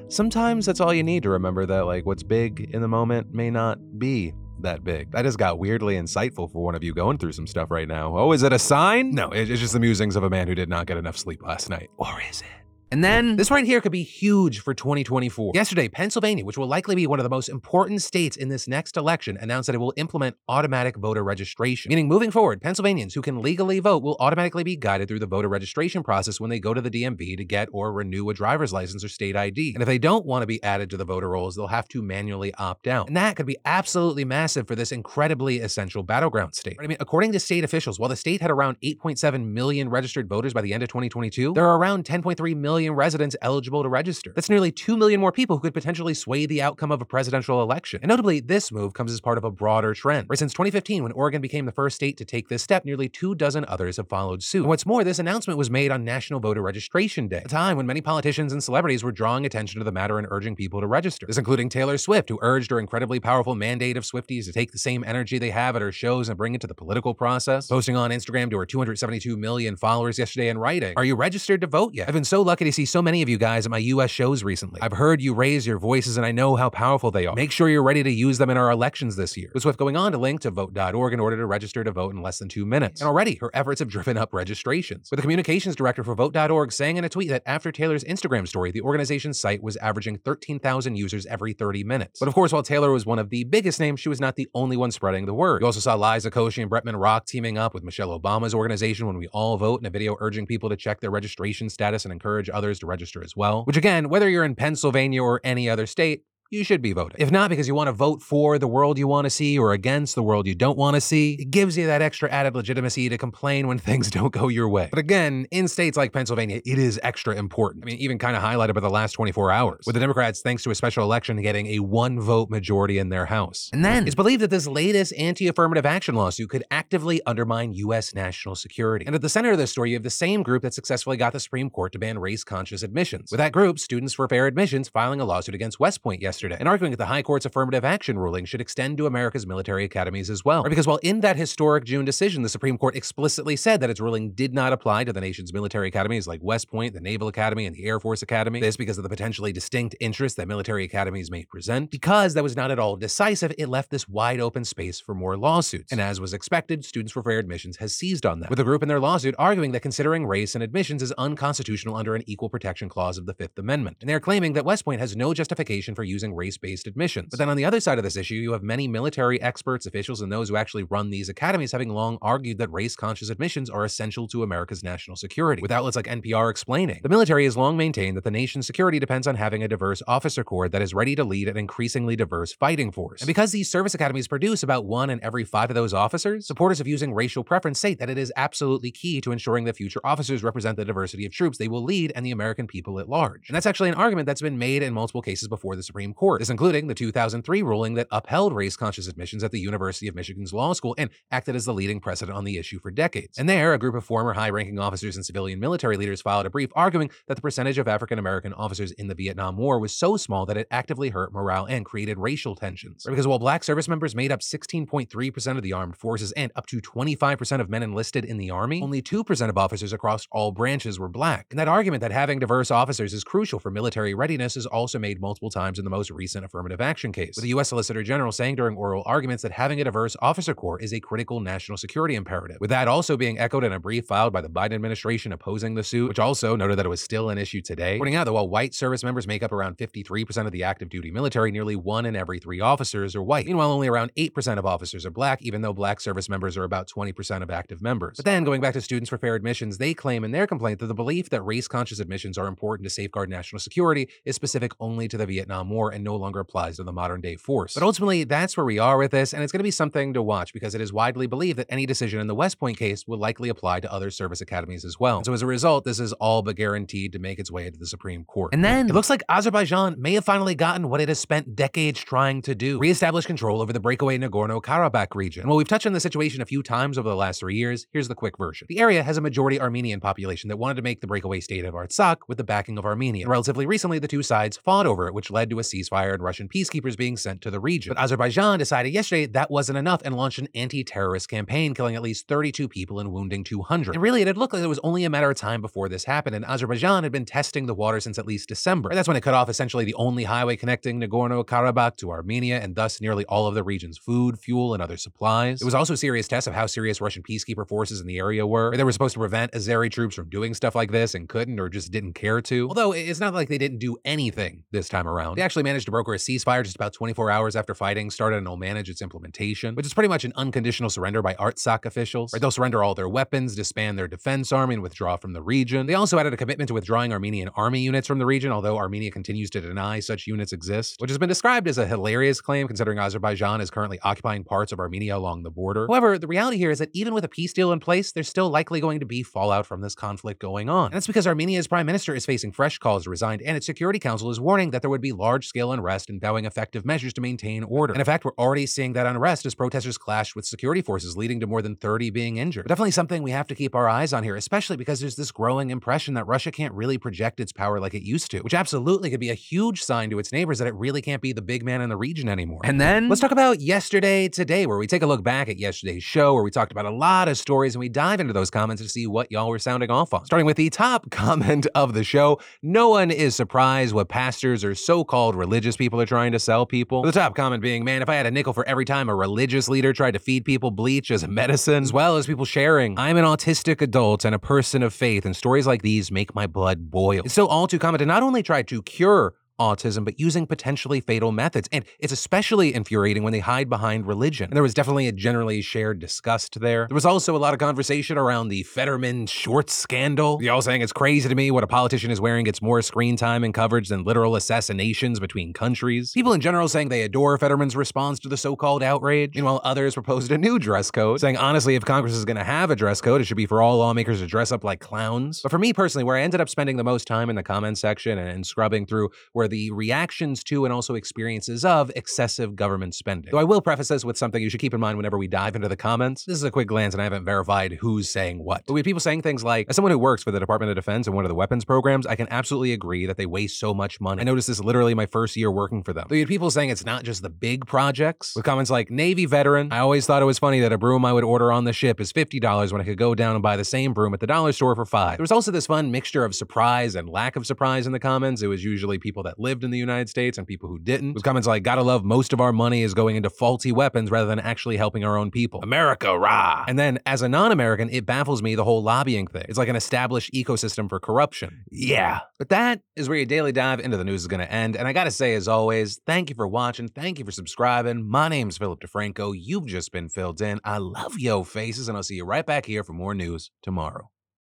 sometimes 0.10 0.68
that's 0.68 0.80
all 0.80 0.94
you 0.94 1.02
need 1.02 1.24
to 1.24 1.32
remember 1.32 1.66
that, 1.66 1.88
like, 1.88 2.06
what's 2.06 2.22
big 2.22 2.70
in 2.72 2.84
the 2.84 2.88
moment 2.88 3.34
may 3.34 3.50
not 3.50 3.80
be 3.98 4.32
that 4.62 4.84
big. 4.84 5.12
That 5.12 5.26
has 5.26 5.36
got 5.36 5.60
weirdly 5.60 5.96
insightful 5.96 6.52
for 6.52 6.64
one 6.64 6.76
of 6.76 6.84
you 6.84 6.94
going 6.94 7.18
through 7.18 7.34
some 7.34 7.48
stuff 7.48 7.72
right 7.72 7.88
now. 7.88 8.18
Oh, 8.18 8.32
is 8.32 8.44
it 8.44 8.54
a 8.54 8.60
sign? 8.60 9.12
No, 9.12 9.30
it's 9.30 9.60
just 9.60 9.74
the 9.74 9.80
musings 9.80 10.16
of 10.16 10.24
a 10.24 10.30
man 10.30 10.48
who 10.48 10.56
did 10.56 10.70
not 10.70 10.86
get 10.86 10.98
enough 10.98 11.18
sleep 11.18 11.42
last 11.44 11.70
night. 11.70 11.90
Or 11.98 12.22
is 12.30 12.42
it? 12.42 12.63
And 12.94 13.04
then 13.04 13.38
this 13.38 13.50
right 13.50 13.66
here 13.66 13.82
could 13.82 13.92
be 13.92 14.04
huge 14.04 14.60
for 14.60 14.76
2024. 14.76 15.54
Yesterday, 15.56 15.88
Pennsylvania, 15.88 16.46
which 16.46 16.60
will 16.60 16.68
likely 16.68 16.94
be 16.94 17.08
one 17.08 17.18
of 17.18 17.24
the 17.24 17.30
most 17.30 17.50
important 17.50 18.04
states 18.04 18.38
in 18.38 18.50
this 18.50 18.68
next 18.68 18.98
election, 18.98 19.36
announced 19.42 19.66
that 19.66 19.74
it 19.74 19.80
will 19.80 19.96
implement 19.98 20.36
automatic 20.48 20.96
voter 20.98 21.24
registration. 21.24 21.90
Meaning, 21.90 22.08
moving 22.08 22.30
forward, 22.30 22.62
Pennsylvanians 22.62 23.16
who 23.16 23.24
can 23.24 23.42
legally 23.42 23.80
vote 23.80 24.04
will 24.04 24.16
automatically 24.20 24.64
be 24.64 24.76
guided 24.76 25.08
through 25.08 25.18
the 25.18 25.26
voter 25.26 25.48
registration 25.48 26.04
process 26.04 26.40
when 26.40 26.52
they 26.52 26.60
go 26.60 26.72
to 26.72 26.82
the 26.82 26.92
DMV 26.92 27.36
to 27.36 27.44
get 27.44 27.68
or 27.72 27.92
renew 27.92 28.30
a 28.30 28.34
driver's 28.36 28.72
license 28.72 29.04
or 29.04 29.10
state 29.10 29.36
ID. 29.36 29.74
And 29.74 29.82
if 29.82 29.88
they 29.88 29.98
don't 29.98 30.28
want 30.28 30.44
to 30.44 30.48
be 30.48 30.62
added 30.62 30.92
to 30.92 30.98
the 30.98 31.04
voter 31.04 31.30
rolls, 31.30 31.56
they'll 31.56 31.66
have 31.66 31.88
to 31.88 32.04
manually 32.04 32.54
opt 32.60 32.86
out. 32.86 33.08
And 33.08 33.18
that 33.18 33.36
could 33.36 33.48
be 33.48 33.58
absolutely 33.66 34.24
massive 34.24 34.68
for 34.68 34.76
this 34.76 34.92
incredibly 34.92 35.62
essential 35.62 36.04
battleground 36.04 36.54
state. 36.54 36.78
I 36.80 36.86
mean, 36.86 36.98
according 37.00 37.32
to 37.32 37.40
state 37.40 37.64
officials, 37.64 38.00
while 38.00 38.10
the 38.10 38.16
state 38.16 38.40
had 38.40 38.52
around 38.52 38.78
8.7 38.82 39.48
million 39.48 39.90
registered 39.90 40.30
voters 40.30 40.54
by 40.54 40.62
the 40.62 40.76
end 40.76 40.84
of 40.84 40.90
2022, 40.90 41.54
there 41.56 41.66
are 41.66 41.80
around 41.80 42.06
10.3 42.06 42.56
million 42.56 42.83
residents 42.92 43.36
eligible 43.42 43.82
to 43.82 43.90
register. 43.90 44.34
That's 44.36 44.50
nearly 44.50 44.72
2 44.72 44.98
million 44.98 45.20
more 45.20 45.32
people 45.32 45.58
who 45.58 45.62
could 45.62 45.74
potentially 45.74 46.14
sway 46.14 46.46
the 46.46 46.62
outcome 46.62 46.92
of 46.92 47.02
a 47.02 47.06
presidential 47.06 47.62
election. 47.62 48.00
And 48.04 48.10
notably, 48.10 48.40
this 48.40 48.72
move 48.72 48.94
comes 48.94 49.12
as 49.12 49.20
part 49.20 49.38
of 49.38 49.44
a 49.44 49.52
broader 49.52 49.94
trend, 49.94 50.28
since 50.44 50.52
2015, 50.54 51.04
when 51.04 51.14
Oregon 51.14 51.42
became 51.42 51.66
the 51.66 51.72
first 51.72 51.96
state 51.96 52.18
to 52.18 52.26
take 52.26 52.50
this 52.50 52.62
step, 52.62 52.84
nearly 52.84 53.08
two 53.08 53.34
dozen 53.34 53.64
others 53.70 53.96
have 53.96 54.10
followed 54.10 54.44
suit. 54.44 54.64
And 54.64 54.68
what's 54.68 54.86
more, 54.86 55.06
this 55.06 55.20
announcement 55.20 55.58
was 55.58 55.70
made 55.70 55.90
on 55.90 56.04
National 56.04 56.42
Voter 56.42 56.62
Registration 56.62 57.30
Day, 57.30 57.44
a 57.46 57.48
time 57.48 57.78
when 57.78 57.88
many 57.88 58.02
politicians 58.02 58.52
and 58.52 58.62
celebrities 58.62 59.06
were 59.06 59.14
drawing 59.14 59.46
attention 59.46 59.80
to 59.80 59.86
the 59.86 59.92
matter 59.94 60.20
and 60.20 60.28
urging 60.30 60.54
people 60.54 60.82
to 60.82 60.88
register. 60.88 61.26
This 61.26 61.38
including 61.38 61.70
Taylor 61.70 61.98
Swift, 61.98 62.28
who 62.28 62.40
urged 62.42 62.72
her 62.72 62.80
incredibly 62.80 63.22
powerful 63.22 63.56
mandate 63.56 63.96
of 63.96 64.04
Swifties 64.04 64.44
to 64.44 64.52
take 64.52 64.74
the 64.74 64.78
same 64.78 65.02
energy 65.06 65.40
they 65.40 65.52
have 65.52 65.78
at 65.78 65.82
her 65.82 65.94
shows 65.94 66.28
and 66.28 66.38
bring 66.38 66.56
it 66.56 66.60
to 66.60 66.68
the 66.68 66.76
political 66.76 67.14
process, 67.14 67.68
posting 67.68 67.96
on 67.96 68.12
Instagram 68.12 68.50
to 68.50 68.58
her 68.58 68.66
272 68.66 69.38
million 69.38 69.78
followers 69.78 70.20
yesterday 70.20 70.50
and 70.50 70.60
writing, 70.60 70.94
Are 70.98 71.06
you 71.06 71.16
registered 71.16 71.62
to 71.62 71.68
vote 71.68 71.94
yet? 71.94 72.10
I've 72.10 72.14
been 72.14 72.26
so 72.26 72.42
lucky 72.42 72.66
to 72.66 72.72
see 72.74 72.86
so 72.86 73.02
many 73.02 73.22
of 73.22 73.30
you 73.30 73.38
guys 73.38 73.66
at 73.66 73.72
my 73.72 73.78
US 73.78 74.12
shows 74.12 74.44
recently. 74.44 74.82
I've 74.82 74.94
heard 74.94 75.22
you 75.22 75.34
raise 75.34 75.66
your 75.66 75.80
voices 75.80 76.18
and 76.18 76.26
I 76.26 76.32
know 76.32 76.56
how 76.56 76.70
powerful 76.70 77.12
they 77.12 77.26
are. 77.26 77.36
Make 77.36 77.52
sure 77.52 77.70
you're 77.70 77.84
ready 77.84 78.04
to 78.04 78.12
use 78.12 78.38
them 78.38 78.50
in 78.50 78.58
our 78.58 78.72
elections 78.72 79.16
this 79.16 79.38
year. 79.38 79.52
With 79.54 79.64
Swift 79.64 79.80
going 79.80 79.96
on 79.96 80.12
to 80.12 80.18
link 80.18 80.42
to 80.42 80.52
vote.org 80.52 81.14
in 81.14 81.20
order 81.20 81.38
to 81.38 81.46
register 81.46 81.84
to 81.84 81.92
vote 81.92 82.14
in 82.14 82.22
less 82.22 82.40
than 82.40 82.50
two 82.50 82.66
minutes. 82.66 83.02
And 83.02 83.08
already, 83.08 83.36
her 83.36 83.52
efforts 83.54 83.80
have 83.80 83.90
driven 83.90 84.18
up 84.18 84.34
registrations. 84.34 85.10
With 85.12 85.18
the 85.18 85.22
communications 85.22 85.76
director 85.76 86.04
for 86.04 86.16
vote.org 86.16 86.72
saying 86.72 86.98
in 86.98 87.04
a 87.04 87.10
tweet 87.10 87.30
that 87.30 87.44
after 87.46 87.72
Taylor's 87.72 88.04
Instagram 88.04 88.48
story, 88.48 88.72
the 88.72 88.82
organization's 88.82 89.40
site 89.40 89.62
was 89.62 89.78
averaging 89.78 90.18
13,000 90.18 90.96
users 90.96 91.26
every 91.26 91.54
30 91.54 91.84
minutes. 91.84 92.20
But 92.20 92.28
of 92.28 92.34
course, 92.34 92.52
while 92.52 92.64
Taylor 92.64 92.92
was 92.92 93.06
one 93.06 93.20
of 93.20 93.30
the 93.30 93.44
biggest 93.44 93.80
names, 93.80 94.00
she 94.00 94.10
was 94.10 94.20
not 94.20 94.36
the 94.36 94.48
only 94.54 94.78
one 94.78 94.92
spreading 94.92 95.26
the 95.26 95.34
word. 95.34 95.62
You 95.62 95.66
also 95.66 95.80
saw 95.80 95.96
Liza 95.96 96.32
Koshy 96.32 96.62
and 96.62 96.72
Bretman 96.72 97.00
Rock 97.00 97.26
teaming 97.26 97.58
up 97.58 97.74
with 97.74 97.84
Michelle 97.84 98.20
Obama's 98.20 98.54
organization 98.54 99.08
when 99.08 99.18
we 99.18 99.28
all 99.28 99.58
vote 99.58 99.82
in 99.82 99.86
a 99.86 99.90
video 99.90 100.16
urging 100.20 100.46
people 100.46 100.70
to 100.70 100.76
check 100.76 101.00
their 101.00 101.12
registration 101.12 101.70
status 101.70 102.06
and 102.06 102.12
encourage 102.12 102.50
others 102.54 102.80
to 102.80 102.86
register 102.86 103.24
as 103.24 103.36
well. 103.36 103.64
Which 103.64 103.78
again, 103.78 104.10
whether 104.10 104.30
you're 104.30 104.46
in 104.46 104.56
Pennsylvania 104.56 105.22
or 105.24 105.42
any 105.44 105.70
other 105.70 105.86
state, 105.86 106.24
you 106.54 106.64
should 106.64 106.82
be 106.82 106.94
voting. 106.94 107.18
If 107.20 107.32
not 107.32 107.50
because 107.50 107.68
you 107.68 107.76
want 107.76 107.88
to 107.88 107.92
vote 107.92 108.22
for 108.22 108.60
the 108.60 108.68
world 108.68 108.98
you 108.98 109.08
want 109.08 109.26
to 109.26 109.30
see 109.30 109.58
or 109.58 109.74
against 109.74 110.16
the 110.16 110.24
world 110.24 110.48
you 110.48 110.56
don't 110.56 110.78
want 110.78 110.96
to 110.96 111.02
see, 111.02 111.34
it 111.34 111.50
gives 111.50 111.78
you 111.78 111.88
that 111.88 112.02
extra 112.02 112.30
added 112.30 112.56
legitimacy 112.56 113.10
to 113.10 113.18
complain 113.18 113.68
when 113.68 113.78
things 113.90 114.10
don't 114.10 114.32
go 114.32 114.48
your 114.48 114.70
way. 114.70 114.88
But 114.90 115.00
again, 115.00 115.48
in 115.52 115.68
states 115.68 115.98
like 115.98 116.14
Pennsylvania, 116.14 116.62
it 116.66 116.78
is 116.78 117.00
extra 117.04 117.36
important. 117.36 117.84
I 117.84 117.88
mean, 117.88 117.98
even 117.98 118.20
kind 118.20 118.38
of 118.38 118.44
highlighted 118.44 118.76
by 118.76 118.82
the 118.82 118.90
last 118.90 119.14
24 119.14 119.52
hours, 119.52 119.84
with 119.86 119.96
the 119.96 120.00
Democrats, 120.00 120.42
thanks 120.42 120.64
to 120.64 120.72
a 120.72 120.76
special 120.76 121.04
election, 121.04 121.42
getting 121.42 121.68
a 121.68 121.80
one 121.80 122.20
vote 122.20 122.50
majority 122.50 123.00
in 123.00 123.10
their 123.10 123.24
House. 123.24 123.70
And 123.74 123.84
then 123.84 124.06
it's 124.06 124.16
believed 124.16 124.42
that 124.42 124.50
this 124.50 124.68
latest 124.68 125.14
anti 125.18 125.48
affirmative 125.48 125.86
action 125.86 126.14
lawsuit 126.14 126.50
could 126.50 126.64
actively 126.70 127.22
undermine 127.26 127.74
U.S. 127.74 128.14
national 128.14 128.56
security. 128.56 129.06
And 129.06 129.16
at 129.16 129.22
the 129.22 129.30
center 129.30 129.52
of 129.52 129.58
this 129.58 129.72
story, 129.72 129.92
you 129.92 129.96
have 129.96 130.04
the 130.04 130.10
same 130.10 130.44
group 130.44 130.62
that 130.62 130.74
successfully 130.74 131.18
got 131.18 131.34
the 131.34 131.40
Supreme 131.40 131.70
Court 131.70 131.94
to 131.94 132.00
ban 132.00 132.20
race 132.20 132.44
conscious 132.44 132.84
admissions. 132.84 133.32
With 133.32 133.40
that 133.40 133.54
group, 133.54 133.80
Students 133.80 134.14
for 134.14 134.28
Fair 134.28 134.46
Admissions 134.46 134.90
filing 134.90 135.20
a 135.20 135.26
lawsuit 135.26 135.56
against 135.56 135.80
West 135.80 136.04
Point 136.04 136.22
yesterday 136.22 136.43
yesterday, 136.44 136.60
and 136.60 136.68
arguing 136.68 136.92
that 136.92 136.98
the 136.98 137.06
High 137.06 137.22
Court's 137.22 137.46
affirmative 137.46 137.86
action 137.86 138.18
ruling 138.18 138.46
should 138.46 138.62
extend 138.62 138.98
to 138.98 139.06
America's 139.06 139.48
military 139.48 139.86
academies 139.86 140.30
as 140.30 140.44
well. 140.44 140.64
Right, 140.64 140.70
because 140.70 140.88
while 140.88 140.98
in 140.98 141.22
that 141.22 141.38
historic 141.38 141.86
June 141.86 142.06
decision, 142.06 142.44
the 142.44 142.50
Supreme 142.50 142.78
Court 142.78 142.96
explicitly 142.96 143.56
said 143.56 143.80
that 143.82 143.90
its 143.90 144.00
ruling 144.00 144.32
did 144.32 144.54
not 144.54 144.74
apply 144.74 145.06
to 145.06 145.14
the 145.14 145.22
nation's 145.22 145.54
military 145.54 145.88
academies 145.88 146.28
like 146.28 146.42
West 146.44 146.70
Point, 146.70 146.94
the 146.94 147.00
Naval 147.00 147.28
Academy, 147.28 147.66
and 147.66 147.76
the 147.76 147.86
Air 147.86 148.00
Force 148.00 148.22
Academy, 148.22 148.60
this 148.60 148.78
because 148.78 148.98
of 148.98 149.04
the 149.04 149.10
potentially 149.10 149.52
distinct 149.52 149.96
interests 150.00 150.38
that 150.38 150.48
military 150.48 150.84
academies 150.84 151.32
may 151.32 151.46
present, 151.46 151.90
because 151.90 152.34
that 152.34 152.44
was 152.44 152.56
not 152.56 152.72
at 152.72 152.80
all 152.80 152.96
decisive, 152.96 153.54
it 153.58 153.70
left 153.70 153.90
this 153.90 154.08
wide 154.08 154.40
open 154.40 154.66
space 154.66 155.00
for 155.00 155.16
more 155.16 155.38
lawsuits. 155.38 155.92
And 155.92 156.02
as 156.02 156.20
was 156.20 156.34
expected, 156.34 156.84
Students 156.86 157.14
for 157.14 157.24
Fair 157.24 157.40
Admissions 157.40 157.78
has 157.78 157.96
seized 157.96 158.26
on 158.26 158.42
that, 158.42 158.50
with 158.50 158.60
a 158.60 158.64
group 158.64 158.84
in 158.84 158.90
their 158.90 159.00
lawsuit 159.00 159.36
arguing 159.40 159.72
that 159.72 159.82
considering 159.82 160.26
race 160.26 160.56
in 160.56 160.62
admissions 160.62 161.02
is 161.02 161.12
unconstitutional 161.14 161.96
under 161.96 162.16
an 162.16 162.24
equal 162.28 162.50
protection 162.50 162.90
clause 162.90 163.18
of 163.18 163.26
the 163.26 163.34
Fifth 163.34 163.58
Amendment. 163.58 163.98
And 164.02 164.10
they're 164.10 164.20
claiming 164.20 164.54
that 164.54 164.66
West 164.66 164.86
Point 164.86 165.00
has 165.00 165.16
no 165.16 165.34
justification 165.34 165.96
for 165.96 166.04
using 166.04 166.33
race 166.34 166.58
based 166.58 166.88
admissions. 166.88 167.30
But 167.32 167.40
then 167.40 167.50
on 167.50 167.58
the 167.58 167.66
other 167.66 167.80
side 167.80 167.98
of 167.98 168.04
this 168.04 168.16
issue, 168.16 168.36
you 168.36 168.54
have 168.54 168.64
many 168.64 168.88
military 168.88 169.42
experts, 169.42 169.86
officials, 169.86 170.22
and 170.22 170.32
those 170.32 170.50
who 170.50 170.56
actually 170.56 170.84
run 170.84 171.10
these 171.10 171.30
academies 171.30 171.72
having 171.72 171.90
long 171.90 172.18
argued 172.22 172.58
that 172.58 172.72
race 172.72 172.96
conscious 172.96 173.30
admissions 173.30 173.70
are 173.70 173.86
essential 173.86 174.28
to 174.28 174.44
America's 174.44 174.84
national 174.84 175.16
security, 175.16 175.62
with 175.62 175.72
outlets 175.72 175.96
like 175.96 176.08
NPR 176.08 176.50
explaining. 176.50 177.00
The 177.04 177.10
military 177.10 177.46
has 177.46 177.58
long 177.58 177.78
maintained 177.78 178.18
that 178.18 178.24
the 178.24 178.32
nation's 178.32 178.68
security 178.68 179.00
depends 179.00 179.28
on 179.28 179.36
having 179.36 179.64
a 179.64 179.68
diverse 179.68 180.02
officer 180.08 180.44
corps 180.44 180.70
that 180.70 180.82
is 180.82 180.94
ready 180.94 181.16
to 181.16 181.24
lead 181.24 181.48
an 181.48 181.58
increasingly 181.58 182.16
diverse 182.16 182.54
fighting 182.54 182.92
force. 182.92 183.22
And 183.22 183.28
because 183.28 183.52
these 183.52 183.70
service 183.70 183.94
academies 183.94 184.28
produce 184.28 184.64
about 184.64 184.86
one 184.86 185.10
in 185.10 185.24
every 185.24 185.44
five 185.44 185.70
of 185.70 185.76
those 185.76 185.94
officers, 185.94 186.48
supporters 186.48 186.80
of 186.80 186.88
using 186.88 187.14
racial 187.14 187.44
preference 187.44 187.80
state 187.80 188.00
that 188.00 188.10
it 188.10 188.18
is 188.18 188.32
absolutely 188.36 188.92
key 188.92 189.22
to 189.22 189.32
ensuring 189.32 189.66
that 189.66 189.76
future 189.76 190.02
officers 190.04 190.44
represent 190.44 190.78
the 190.78 190.86
diversity 190.86 191.26
of 191.26 191.32
troops 191.32 191.58
they 191.58 191.68
will 191.68 191.84
lead 191.84 192.12
and 192.16 192.26
the 192.26 192.32
American 192.32 192.68
people 192.68 193.00
at 193.00 193.10
large. 193.10 193.50
And 193.50 193.56
that's 193.56 193.66
actually 193.66 193.90
an 193.90 193.96
argument 193.96 194.26
that's 194.26 194.42
been 194.42 194.58
made 194.58 194.84
in 194.84 194.94
multiple 194.94 195.22
cases 195.22 195.48
before 195.48 195.76
the 195.76 195.84
Supreme 195.84 196.13
Court, 196.14 196.40
this 196.40 196.50
including 196.50 196.88
the 196.88 196.94
2003 196.94 197.62
ruling 197.64 197.94
that 197.96 198.08
upheld 198.12 198.54
race 198.54 198.76
conscious 198.76 199.08
admissions 199.08 199.44
at 199.44 199.52
the 199.52 199.60
University 199.60 200.08
of 200.08 200.16
Michigan's 200.16 200.54
law 200.54 200.74
school 200.74 200.96
and 200.98 201.10
acted 201.32 201.56
as 201.56 201.66
the 201.66 201.74
leading 201.74 202.00
precedent 202.00 202.38
on 202.38 202.44
the 202.44 202.58
issue 202.58 202.80
for 202.80 202.92
decades. 202.92 203.38
And 203.38 203.50
there, 203.50 203.74
a 203.74 203.80
group 203.80 203.96
of 203.96 204.04
former 204.04 204.34
high 204.34 204.50
ranking 204.50 204.80
officers 204.80 205.16
and 205.16 205.26
civilian 205.26 205.60
military 205.60 205.98
leaders 205.98 206.22
filed 206.22 206.46
a 206.46 206.50
brief 206.50 206.70
arguing 206.76 207.10
that 207.28 207.36
the 207.36 207.42
percentage 207.42 207.78
of 207.78 207.88
African 207.88 208.20
American 208.20 208.54
officers 208.54 208.92
in 208.92 209.08
the 209.08 209.16
Vietnam 209.16 209.58
War 209.58 209.80
was 209.80 209.96
so 209.96 210.18
small 210.18 210.46
that 210.46 210.58
it 210.58 210.68
actively 210.72 211.10
hurt 211.10 211.34
morale 211.34 211.66
and 211.66 211.86
created 211.86 212.18
racial 212.18 212.56
tensions. 212.56 213.06
Because 213.08 213.28
while 213.28 213.40
black 213.40 213.64
service 213.64 213.88
members 213.88 214.16
made 214.16 214.32
up 214.32 214.42
16.3% 214.42 215.58
of 215.58 215.64
the 215.64 215.74
armed 215.74 215.98
forces 215.98 216.32
and 216.34 216.52
up 216.56 216.66
to 216.68 216.82
25% 216.82 217.60
of 217.60 217.70
men 217.70 217.84
enlisted 217.84 218.26
in 218.26 218.38
the 218.38 218.50
army, 218.50 218.82
only 218.82 219.02
2% 219.02 219.50
of 219.50 219.58
officers 219.58 219.94
across 219.94 220.28
all 220.32 220.52
branches 220.52 221.00
were 221.00 221.10
black. 221.10 221.48
And 221.50 221.60
that 221.60 221.68
argument 221.68 222.02
that 222.02 222.12
having 222.12 222.40
diverse 222.40 222.72
officers 222.72 223.14
is 223.14 223.24
crucial 223.24 223.60
for 223.60 223.72
military 223.72 224.14
readiness 224.14 224.58
is 224.58 224.66
also 224.66 225.00
made 225.00 225.22
multiple 225.22 225.50
times 225.50 225.80
in 225.80 225.86
the 225.86 225.92
most 225.92 226.03
recent 226.12 226.46
affirmative 226.46 226.82
action 226.82 227.12
case, 227.12 227.36
with 227.36 227.44
the 227.44 227.50
U.S. 227.50 227.70
Solicitor 227.70 228.04
General 228.04 228.32
saying 228.32 228.56
during 228.56 228.76
oral 228.76 229.04
arguments 229.06 229.44
that 229.44 229.52
having 229.52 229.80
a 229.82 229.84
diverse 229.84 230.16
officer 230.22 230.54
corps 230.54 230.80
is 230.80 230.94
a 230.94 231.00
critical 231.00 231.40
national 231.40 231.78
security 231.78 232.16
imperative. 232.16 232.58
With 232.60 232.70
that 232.70 232.88
also 232.88 233.18
being 233.18 233.40
echoed 233.40 233.64
in 233.64 233.72
a 233.72 233.80
brief 233.80 234.06
filed 234.06 234.34
by 234.34 234.42
the 234.42 234.50
Biden 234.50 234.74
administration 234.74 235.32
opposing 235.32 235.76
the 235.76 235.84
suit, 235.84 236.10
which 236.10 236.20
also 236.20 236.56
noted 236.56 236.78
that 236.78 236.86
it 236.86 236.90
was 236.90 237.02
still 237.02 237.30
an 237.30 237.38
issue 237.38 237.62
today, 237.62 237.98
pointing 237.98 238.16
out 238.16 238.26
that 238.26 238.34
while 238.34 238.48
white 238.48 238.74
service 238.74 239.04
members 239.04 239.28
make 239.28 239.44
up 239.44 239.52
around 239.52 239.78
53% 239.78 240.46
of 240.46 240.52
the 240.52 240.64
active 240.64 240.90
duty 240.90 241.12
military, 241.12 241.52
nearly 241.52 241.76
one 241.76 242.06
in 242.06 242.16
every 242.16 242.40
three 242.40 242.60
officers 242.60 243.16
are 243.16 243.24
white. 243.24 243.46
Meanwhile, 243.46 243.72
only 243.72 243.88
around 243.88 244.12
8% 244.16 244.58
of 244.58 244.66
officers 244.66 245.06
are 245.06 245.12
black, 245.12 245.42
even 245.42 245.62
though 245.62 245.74
black 245.74 246.02
service 246.02 246.30
members 246.30 246.58
are 246.58 246.64
about 246.64 246.88
20% 246.88 247.42
of 247.42 247.52
active 247.52 247.82
members. 247.82 248.18
But 248.18 248.26
then, 248.26 248.44
going 248.44 248.62
back 248.62 248.74
to 248.74 248.82
Students 248.82 249.10
for 249.10 249.18
Fair 249.18 249.36
Admissions, 249.36 249.78
they 249.78 249.94
claim 249.94 250.24
in 250.24 250.32
their 250.32 250.48
complaint 250.48 250.80
that 250.80 250.88
the 250.88 250.94
belief 250.94 251.30
that 251.30 251.42
race 251.42 251.68
conscious 251.68 252.00
admissions 252.00 252.38
are 252.38 252.48
important 252.48 252.86
to 252.86 252.90
safeguard 252.90 253.30
national 253.30 253.60
security 253.60 254.10
is 254.26 254.36
specific 254.36 254.74
only 254.80 255.08
to 255.08 255.18
the 255.18 255.26
Vietnam 255.26 255.70
War 255.70 255.93
and 255.94 256.04
no 256.04 256.16
longer 256.16 256.40
applies 256.40 256.78
to 256.78 256.84
the 256.84 256.92
modern 256.92 257.22
day 257.22 257.36
force. 257.36 257.74
But 257.74 257.84
ultimately, 257.84 258.24
that's 258.24 258.58
where 258.58 258.66
we 258.66 258.80
are 258.80 258.98
with 258.98 259.12
this, 259.12 259.34
and 259.34 259.44
it's 259.44 259.52
going 259.52 259.60
to 259.60 259.64
be 259.64 259.72
something 259.72 260.14
to 260.14 260.22
watch 260.22 260.54
because 260.54 260.76
it 260.76 260.82
is 260.82 260.92
widely 260.92 261.28
believed 261.28 261.60
that 261.60 261.68
any 261.70 261.86
decision 261.86 262.20
in 262.20 262.28
the 262.28 262.36
West 262.36 262.60
Point 262.60 262.78
case 262.78 263.08
will 263.08 263.18
likely 263.20 263.50
apply 263.50 263.80
to 263.82 263.92
other 263.92 264.10
service 264.10 264.42
academies 264.42 264.84
as 264.84 265.00
well. 265.00 265.18
And 265.18 265.26
so 265.26 265.34
as 265.34 265.42
a 265.42 265.48
result, 265.48 265.86
this 265.86 266.00
is 266.00 266.14
all 266.14 266.42
but 266.42 266.56
guaranteed 266.56 267.14
to 267.14 267.20
make 267.20 267.40
its 267.40 267.52
way 267.52 267.68
into 267.68 267.80
the 267.80 267.86
Supreme 267.86 268.26
Court. 268.26 268.54
And 268.54 268.64
then 268.64 268.90
it 268.90 268.94
looks 268.94 269.10
like 269.10 269.24
Azerbaijan 269.30 269.96
may 269.98 270.14
have 270.14 270.26
finally 270.26 270.56
gotten 270.56 270.90
what 270.90 271.02
it 271.02 271.10
has 271.10 271.20
spent 271.20 271.56
decades 271.56 272.00
trying 272.00 272.42
to 272.44 272.56
do 272.56 272.80
reestablish 272.80 273.26
control 273.26 273.62
over 273.62 273.72
the 273.72 273.80
breakaway 273.80 274.18
Nagorno 274.18 274.62
Karabakh 274.62 275.16
region. 275.16 275.42
And 275.42 275.50
while 275.50 275.58
we've 275.58 275.68
touched 275.68 275.86
on 275.86 275.94
the 275.94 276.00
situation 276.00 276.42
a 276.42 276.46
few 276.46 276.64
times 276.64 276.98
over 276.98 277.10
the 277.10 277.16
last 277.16 277.40
three 277.40 277.56
years, 277.56 277.88
here's 277.92 278.08
the 278.08 278.16
quick 278.16 278.38
version. 278.38 278.66
The 278.70 278.80
area 278.80 279.04
has 279.04 279.18
a 279.18 279.22
majority 279.22 279.60
Armenian 279.60 280.00
population 280.00 280.48
that 280.50 280.58
wanted 280.58 280.76
to 280.76 280.82
make 280.82 281.02
the 281.02 281.08
breakaway 281.08 281.40
state 281.40 281.66
of 281.66 281.74
Artsakh 281.74 282.18
with 282.28 282.38
the 282.38 282.44
backing 282.44 282.78
of 282.78 282.86
Armenia. 282.86 283.24
And 283.24 283.32
relatively 283.32 283.66
recently, 283.66 284.00
the 284.00 284.08
two 284.08 284.24
sides 284.24 284.58
fought 284.58 284.86
over 284.86 285.08
it, 285.08 285.14
which 285.14 285.32
led 285.32 285.50
to 285.50 285.60
a 285.60 285.62
ceasefire 285.62 285.83
and 285.92 286.24
Russian 286.24 286.48
peacekeepers 286.48 286.98
being 286.98 287.18
sent 287.18 287.42
to 287.42 287.52
the 287.52 287.60
region. 287.60 287.94
But 287.94 288.04
Azerbaijan 288.04 288.60
decided 288.60 288.94
yesterday 288.94 289.26
that 289.28 289.52
wasn't 289.52 289.78
enough 289.78 290.02
and 290.04 290.16
launched 290.16 290.40
an 290.40 290.48
anti 290.56 290.84
terrorist 290.84 291.30
campaign, 291.30 291.74
killing 291.74 291.96
at 291.96 292.02
least 292.02 292.28
32 292.28 292.68
people 292.68 293.00
and 293.00 293.12
wounding 293.12 293.44
200. 293.44 293.96
And 293.96 294.02
really, 294.02 294.22
it 294.22 294.28
had 294.28 294.38
looked 294.38 294.54
like 294.54 294.64
it 294.64 294.68
was 294.68 294.80
only 294.84 295.04
a 295.04 295.10
matter 295.10 295.30
of 295.30 295.38
time 295.38 295.62
before 295.62 295.90
this 295.90 296.06
happened, 296.06 296.36
and 296.36 296.46
Azerbaijan 296.46 297.04
had 297.04 297.12
been 297.12 297.26
testing 297.26 297.66
the 297.66 297.74
water 297.74 298.00
since 298.00 298.18
at 298.18 298.26
least 298.26 298.50
December. 298.50 298.90
And 298.90 298.98
that's 298.98 299.08
when 299.08 299.18
it 299.18 299.22
cut 299.22 299.34
off 299.34 299.50
essentially 299.50 299.86
the 299.86 299.94
only 299.96 300.24
highway 300.24 300.56
connecting 300.56 301.00
Nagorno 301.00 301.44
Karabakh 301.44 301.98
to 301.98 302.12
Armenia 302.12 302.60
and 302.60 302.76
thus 302.76 303.02
nearly 303.02 303.26
all 303.26 303.48
of 303.48 303.56
the 303.56 303.64
region's 303.64 303.98
food, 303.98 304.40
fuel, 304.40 304.74
and 304.74 304.82
other 304.82 304.98
supplies. 304.98 305.62
It 305.62 305.66
was 305.66 305.76
also 305.76 305.94
a 305.94 305.98
serious 305.98 306.28
test 306.28 306.48
of 306.48 306.54
how 306.54 306.66
serious 306.66 307.02
Russian 307.02 307.24
peacekeeper 307.24 307.68
forces 307.68 308.02
in 308.02 308.08
the 308.08 308.18
area 308.18 308.46
were. 308.46 308.76
They 308.76 308.84
were 308.84 308.92
supposed 308.92 309.14
to 309.14 309.20
prevent 309.20 309.52
Azeri 309.54 309.92
troops 309.92 310.16
from 310.16 310.30
doing 310.30 310.54
stuff 310.54 310.76
like 310.76 310.92
this 310.92 311.16
and 311.16 311.28
couldn't 311.28 311.60
or 311.60 311.70
just 311.70 311.92
didn't 311.92 312.14
care 312.14 312.42
to. 312.42 312.68
Although 312.68 312.94
it's 312.94 313.20
not 313.20 313.34
like 313.34 313.50
they 313.50 313.58
didn't 313.58 313.80
do 313.80 313.98
anything 314.06 314.64
this 314.72 314.90
time 314.90 315.08
around. 315.08 315.36
They 315.36 315.42
actually 315.42 315.64
managed 315.64 315.73
to 315.82 315.92
broker 315.92 316.14
a 316.14 316.18
ceasefire 316.18 316.64
just 316.64 316.76
about 316.76 316.94
24 316.94 317.30
hours 317.30 317.56
after 317.56 317.74
fighting 317.74 318.10
started 318.10 318.38
and 318.38 318.48
will 318.48 318.58
manage 318.58 318.90
its 318.90 319.02
implementation, 319.02 319.76
which 319.76 319.86
is 319.86 319.94
pretty 319.94 320.08
much 320.08 320.24
an 320.24 320.34
unconditional 320.36 320.90
surrender 320.90 321.22
by 321.22 321.34
Artsakh 321.36 321.86
officials. 321.86 322.32
Right? 322.34 322.42
They'll 322.42 322.52
surrender 322.52 322.84
all 322.84 322.96
their 322.96 323.10
weapons, 323.10 323.56
disband 323.56 323.98
their 323.98 324.08
defense 324.08 324.52
army, 324.52 324.76
and 324.76 324.84
withdraw 324.84 325.18
from 325.18 325.34
the 325.34 325.42
region. 325.42 325.88
They 325.88 325.96
also 325.96 326.20
added 326.20 326.34
a 326.34 326.38
commitment 326.38 326.68
to 326.68 326.74
withdrawing 326.74 327.12
Armenian 327.12 327.50
army 327.56 327.80
units 327.80 328.08
from 328.08 328.20
the 328.20 328.26
region, 328.26 328.52
although 328.52 328.78
Armenia 328.78 329.12
continues 329.12 329.50
to 329.52 329.62
deny 329.62 330.00
such 330.00 330.28
units 330.28 330.54
exist, 330.54 330.98
which 331.00 331.10
has 331.10 331.18
been 331.18 331.30
described 331.30 331.68
as 331.68 331.78
a 331.78 331.88
hilarious 331.88 332.42
claim 332.42 332.68
considering 332.68 333.00
Azerbaijan 333.00 333.62
is 333.62 333.72
currently 333.72 334.00
occupying 334.04 334.44
parts 334.44 334.72
of 334.72 334.80
Armenia 334.80 335.18
along 335.18 335.44
the 335.44 335.52
border. 335.52 335.88
However, 335.88 336.18
the 336.18 336.28
reality 336.28 336.58
here 336.58 336.72
is 336.72 336.80
that 336.80 336.90
even 336.94 337.14
with 337.14 337.24
a 337.24 337.30
peace 337.30 337.54
deal 337.54 337.72
in 337.72 337.80
place, 337.80 338.12
there's 338.12 338.30
still 338.30 338.50
likely 338.50 338.80
going 338.80 339.00
to 339.00 339.06
be 339.06 339.24
fallout 339.24 339.66
from 339.66 339.82
this 339.82 339.96
conflict 339.96 340.40
going 340.40 340.70
on. 340.70 340.86
And 340.86 340.94
that's 340.94 341.08
because 341.08 341.28
Armenia's 341.28 341.68
prime 341.68 341.86
minister 341.86 342.14
is 342.14 342.26
facing 342.26 342.52
fresh 342.52 342.78
calls 342.78 343.04
to 343.04 343.10
resign, 343.10 343.40
and 343.46 343.58
its 343.58 343.66
Security 343.66 344.00
Council 344.00 344.30
is 344.30 344.40
warning 344.40 344.72
that 344.72 344.82
there 344.82 344.90
would 344.90 345.02
be 345.02 345.12
large 345.12 345.48
scale 345.48 345.63
unrest 345.72 346.10
and 346.10 346.20
vowing 346.20 346.46
effective 346.46 346.86
measures 346.86 347.14
to 347.14 347.22
maintain 347.22 347.64
order. 347.64 347.94
And 347.94 348.02
in 348.02 348.06
fact, 348.06 348.26
we're 348.26 348.32
already 348.38 348.66
seeing 348.66 348.94
that 348.94 349.06
unrest 349.06 349.46
as 349.46 349.56
protesters 349.56 349.98
clashed 349.98 350.36
with 350.36 350.46
security 350.46 350.82
forces, 350.82 351.16
leading 351.16 351.40
to 351.40 351.48
more 351.48 351.62
than 351.62 351.76
30 351.76 352.10
being 352.10 352.38
injured. 352.38 352.66
But 352.66 352.70
definitely 352.70 352.92
something 352.92 353.24
we 353.24 353.32
have 353.32 353.48
to 353.48 353.56
keep 353.56 353.76
our 353.76 353.88
eyes 353.88 354.14
on 354.14 354.24
here, 354.24 354.36
especially 354.36 354.78
because 354.78 355.00
there's 355.00 355.16
this 355.16 355.32
growing 355.32 355.70
impression 355.70 356.14
that 356.16 356.26
Russia 356.26 356.52
can't 356.52 356.74
really 356.74 356.98
project 356.98 357.40
its 357.40 357.52
power 357.52 357.80
like 357.80 357.94
it 357.94 358.04
used 358.04 358.32
to, 358.32 358.40
which 358.40 358.54
absolutely 358.54 359.10
could 359.10 359.20
be 359.20 359.30
a 359.30 359.36
huge 359.36 359.84
sign 359.84 360.10
to 360.10 360.20
its 360.20 360.32
neighbors 360.32 360.60
that 360.60 360.68
it 360.68 360.76
really 360.76 361.02
can't 361.02 361.22
be 361.22 361.34
the 361.34 361.42
big 361.42 361.64
man 361.64 361.82
in 361.82 361.90
the 361.90 361.98
region 361.98 362.28
anymore. 362.28 362.62
And 362.64 362.80
then 362.80 363.10
let's 363.10 363.22
talk 363.22 363.32
about 363.32 363.60
yesterday 363.60 364.28
today, 364.28 364.66
where 364.66 364.78
we 364.78 364.88
take 364.88 365.02
a 365.02 365.08
look 365.08 365.24
back 365.24 365.50
at 365.50 365.58
yesterday's 365.58 366.04
show, 366.04 366.34
where 366.34 366.44
we 366.44 366.52
talked 366.52 366.72
about 366.72 366.86
a 366.86 366.92
lot 366.92 367.28
of 367.28 367.38
stories 367.38 367.76
and 367.76 367.80
we 367.80 367.90
dive 367.90 368.20
into 368.20 368.34
those 368.34 368.50
comments 368.50 368.82
to 368.82 368.90
see 368.90 369.08
what 369.08 369.32
y'all 369.32 369.50
were 369.50 369.60
sounding 369.60 369.92
off 369.92 370.14
on. 370.14 370.26
Starting 370.26 370.46
with 370.46 370.58
the 370.58 370.70
top 370.70 371.10
comment 371.12 371.68
of 371.76 371.94
the 371.94 372.04
show, 372.04 372.40
no 372.62 372.90
one 372.90 373.12
is 373.12 373.36
surprised 373.36 373.94
what 373.94 374.10
pastors 374.10 374.64
or 374.64 374.76
so-called 374.76 375.36
religious 375.36 375.53
people 375.62 376.00
are 376.02 376.06
trying 376.06 376.32
to 376.32 376.40
sell 376.40 376.66
people. 376.66 377.04
The 377.04 377.12
top 377.12 377.36
comment 377.36 377.62
being, 377.62 377.84
man, 377.84 378.02
if 378.02 378.10
I 378.10 378.16
had 378.16 378.26
a 378.26 378.32
nickel 378.32 378.54
for 378.54 378.68
every 378.68 378.86
time 378.86 379.10
a 379.10 379.16
religious 379.16 379.70
leader 379.70 379.94
tried 379.94 380.12
to 380.12 380.20
feed 380.20 380.46
people 380.46 380.72
bleach 380.72 381.12
as 381.12 381.24
a 381.24 381.28
medicine, 381.28 381.84
as 381.84 381.94
well 381.94 382.18
as 382.18 382.26
people 382.26 382.46
sharing, 382.46 382.98
I'm 382.98 383.18
an 383.18 383.26
autistic 383.26 383.82
adult 383.82 384.26
and 384.26 384.34
a 384.34 384.40
person 384.40 384.84
of 384.84 384.94
faith, 384.94 385.26
and 385.26 385.36
stories 385.36 385.68
like 385.68 385.82
these 385.82 386.12
make 386.12 386.34
my 386.36 386.48
blood 386.48 386.90
boil. 386.90 387.22
It's 387.26 387.34
still 387.34 387.48
all 387.48 387.68
too 387.68 387.80
common 387.80 388.00
to 388.00 388.06
not 388.06 388.24
only 388.24 388.44
try 388.44 388.62
to 388.64 388.82
cure 388.84 389.36
autism, 389.60 390.06
but 390.06 390.20
using 390.20 390.46
potentially 390.46 391.00
fatal 391.02 391.32
methods. 391.32 391.68
And 391.72 391.86
it's 392.00 392.14
especially 392.14 392.74
infuriating 392.74 393.24
when 393.24 393.34
they 393.34 393.40
hide 393.40 393.70
behind 393.70 394.08
religion. 394.08 394.46
And 394.46 394.56
there 394.56 394.64
was 394.64 394.74
definitely 394.74 395.08
a 395.08 395.12
generally 395.12 395.62
shared 395.62 396.00
disgust 396.00 396.60
there. 396.60 396.88
There 396.88 396.96
was 396.96 397.06
also 397.06 397.36
a 397.36 397.38
lot 397.38 397.54
of 397.54 397.60
conversation 397.60 398.18
around 398.18 398.50
the 398.50 398.64
Fetterman 398.64 399.28
shorts 399.28 399.74
scandal. 399.74 400.42
Y'all 400.42 400.62
saying 400.62 400.82
it's 400.82 400.94
crazy 400.94 401.30
to 401.30 401.36
me 401.36 401.52
what 401.52 401.64
a 401.64 401.68
politician 401.68 402.12
is 402.12 402.20
wearing 402.20 402.46
gets 402.46 402.62
more 402.62 402.82
screen 402.82 403.16
time 403.16 403.44
and 403.44 403.54
coverage 403.54 403.90
than 403.90 404.04
literal 404.04 404.36
assassinations 404.36 405.20
between 405.20 405.54
countries. 405.54 406.12
People 406.14 406.34
in 406.34 406.42
general 406.42 406.68
saying 406.68 406.90
they 406.90 407.04
adore 407.04 407.38
Fetterman's 407.38 407.76
response 407.76 408.20
to 408.20 408.30
the 408.30 408.38
so-called 408.38 408.84
outrage. 408.84 409.36
Meanwhile, 409.36 409.62
others 409.64 409.94
proposed 409.94 410.32
a 410.32 410.38
new 410.38 410.60
dress 410.60 410.92
code, 410.92 411.20
saying 411.22 411.38
honestly, 411.38 411.76
if 411.76 411.86
Congress 411.86 412.14
is 412.14 412.26
going 412.26 412.38
to 412.38 412.44
have 412.44 412.72
a 412.72 412.76
dress 412.76 413.02
code, 413.02 413.22
it 413.22 413.26
should 413.26 413.38
be 413.38 413.46
for 413.46 413.62
all 413.62 413.78
lawmakers 413.78 414.20
to 414.20 414.28
dress 414.28 414.52
up 414.52 414.64
like 414.64 414.80
clowns. 414.80 415.42
But 415.42 415.52
for 415.52 415.60
me 415.60 415.74
personally, 415.74 416.04
where 416.04 416.18
I 416.18 416.22
ended 416.22 416.42
up 416.42 416.50
spending 416.50 416.78
the 416.78 416.84
most 416.84 417.08
time 417.08 417.30
in 417.30 417.36
the 417.36 417.44
comments 417.44 417.82
section 417.82 418.18
and, 418.18 418.30
and 418.30 418.46
scrubbing 418.46 418.86
through 418.86 419.10
were 419.34 419.43
were 419.44 419.48
the 419.50 419.72
reactions 419.72 420.42
to 420.42 420.64
and 420.64 420.74
also 420.74 420.96
experiences 420.96 421.66
of 421.66 421.92
excessive 421.98 422.56
government 422.56 422.96
spending. 422.96 423.30
Though 423.30 423.40
I 423.40 423.44
will 423.44 423.60
preface 423.60 423.90
this 423.90 424.06
with 424.06 424.18
something 424.18 424.42
you 424.42 424.50
should 424.50 424.62
keep 424.62 424.74
in 424.74 424.80
mind 424.80 424.96
whenever 424.96 425.18
we 425.18 425.28
dive 425.28 425.58
into 425.58 425.68
the 425.68 425.76
comments. 425.76 426.24
This 426.24 426.38
is 426.38 426.44
a 426.44 426.52
quick 426.52 426.70
glance 426.70 426.94
and 426.94 427.02
I 427.02 427.04
haven't 427.04 427.26
verified 427.26 427.74
who's 427.82 428.10
saying 428.10 428.42
what. 428.42 428.64
But 428.66 428.72
we 428.72 428.80
have 428.80 428.86
people 428.86 429.02
saying 429.02 429.22
things 429.22 429.44
like, 429.44 429.68
as 429.68 429.76
someone 429.76 429.92
who 429.92 430.00
works 430.00 430.24
for 430.24 430.32
the 430.32 430.40
Department 430.40 430.70
of 430.70 430.76
Defense 430.78 431.08
and 431.08 431.16
one 431.16 431.26
of 431.26 431.30
the 431.30 431.36
weapons 431.36 431.66
programs, 431.66 432.08
I 432.08 432.16
can 432.16 432.30
absolutely 432.32 432.72
agree 432.72 433.06
that 433.06 433.18
they 433.18 433.26
waste 433.26 433.60
so 433.60 433.74
much 433.74 434.00
money. 434.00 434.22
I 434.22 434.24
noticed 434.24 434.48
this 434.48 434.62
literally 434.62 434.94
my 434.94 435.08
first 435.08 435.36
year 435.36 435.52
working 435.52 435.84
for 435.84 435.92
them. 435.92 436.06
Though 436.08 436.16
you 436.16 436.22
had 436.22 436.30
people 436.30 436.50
saying 436.50 436.70
it's 436.70 436.86
not 436.86 437.04
just 437.04 437.22
the 437.22 437.30
big 437.30 437.66
projects, 437.66 438.34
with 438.38 438.46
comments 438.46 438.72
like 438.72 438.90
Navy 438.90 439.26
veteran. 439.26 439.74
I 439.74 439.80
always 439.80 440.06
thought 440.06 440.22
it 440.22 440.26
was 440.26 440.40
funny 440.40 440.62
that 440.62 440.72
a 440.72 440.78
broom 440.78 441.04
I 441.04 441.12
would 441.12 441.26
order 441.26 441.52
on 441.52 441.66
the 441.66 441.74
ship 441.74 442.00
is 442.00 442.14
$50 442.14 442.72
when 442.72 442.80
I 442.80 442.86
could 442.86 442.98
go 442.98 443.14
down 443.14 443.36
and 443.36 443.44
buy 443.44 443.58
the 443.58 443.66
same 443.66 443.94
broom 443.94 444.14
at 444.14 444.22
the 444.22 444.28
dollar 444.28 444.54
store 444.54 444.74
for 444.74 444.86
five. 444.86 445.18
There 445.18 445.24
was 445.24 445.34
also 445.34 445.52
this 445.52 445.68
fun 445.68 445.92
mixture 445.92 446.24
of 446.24 446.34
surprise 446.34 446.96
and 446.96 447.10
lack 447.10 447.36
of 447.36 447.46
surprise 447.46 447.86
in 447.86 447.92
the 447.92 448.00
comments. 448.00 448.42
It 448.42 448.48
was 448.48 448.64
usually 448.64 449.00
people 449.00 449.24
that 449.24 449.33
lived 449.38 449.64
in 449.64 449.72
the 449.72 449.78
United 449.78 450.10
States 450.10 450.38
and 450.38 450.48
people 450.48 450.70
who 450.70 450.80
didn't. 450.80 451.14
With 451.14 451.24
comments 451.24 451.48
like, 451.48 451.64
gotta 451.64 451.84
love 451.84 452.04
most 452.04 452.34
of 452.34 452.42
our 452.42 452.52
money 452.52 452.84
is 452.84 452.94
going 452.94 453.16
into 453.16 453.30
faulty 453.30 453.72
weapons 453.72 454.12
rather 454.12 454.28
than 454.28 454.40
actually 454.40 454.78
helping 454.78 455.04
our 455.04 455.18
own 455.18 455.32
people. 455.32 455.60
America, 455.62 456.18
rah! 456.18 456.66
And 456.68 456.78
then 456.78 457.00
as 457.06 457.22
a 457.22 457.30
non-American, 457.30 457.90
it 457.90 458.06
baffles 458.06 458.42
me 458.42 458.56
the 458.56 458.64
whole 458.64 458.84
lobbying 458.84 459.28
thing. 459.28 459.46
It's 459.50 459.58
like 459.58 459.70
an 459.70 459.76
established 459.76 460.34
ecosystem 460.34 460.90
for 460.90 461.00
corruption. 461.00 461.64
Yeah. 461.72 462.22
But 462.40 462.50
that 462.50 462.82
is 462.96 463.10
where 463.10 463.18
your 463.18 463.26
daily 463.26 463.52
dive 463.52 463.80
into 463.80 463.98
the 463.98 464.04
news 464.04 464.22
is 464.22 464.28
gonna 464.28 464.44
end. 464.44 464.76
And 464.76 464.88
I 464.88 464.94
gotta 464.94 465.12
say, 465.12 465.36
as 465.36 465.48
always, 465.48 466.00
thank 466.06 466.30
you 466.30 466.36
for 466.36 466.48
watching. 466.48 466.88
Thank 466.88 467.20
you 467.20 467.26
for 467.26 467.32
subscribing. 467.32 468.08
My 468.08 468.28
name's 468.28 468.58
Philip 468.58 468.80
DeFranco. 468.80 469.34
You've 469.38 469.66
just 469.66 469.92
been 469.92 470.10
filled 470.10 470.42
in. 470.42 470.60
I 470.64 470.78
love 470.78 471.18
yo 471.18 471.44
faces, 471.44 471.88
and 471.88 471.98
I'll 471.98 472.04
see 472.04 472.16
you 472.16 472.26
right 472.26 472.46
back 472.46 472.66
here 472.66 472.84
for 472.84 472.94
more 472.94 473.14
news 473.14 473.52
tomorrow. 473.62 474.10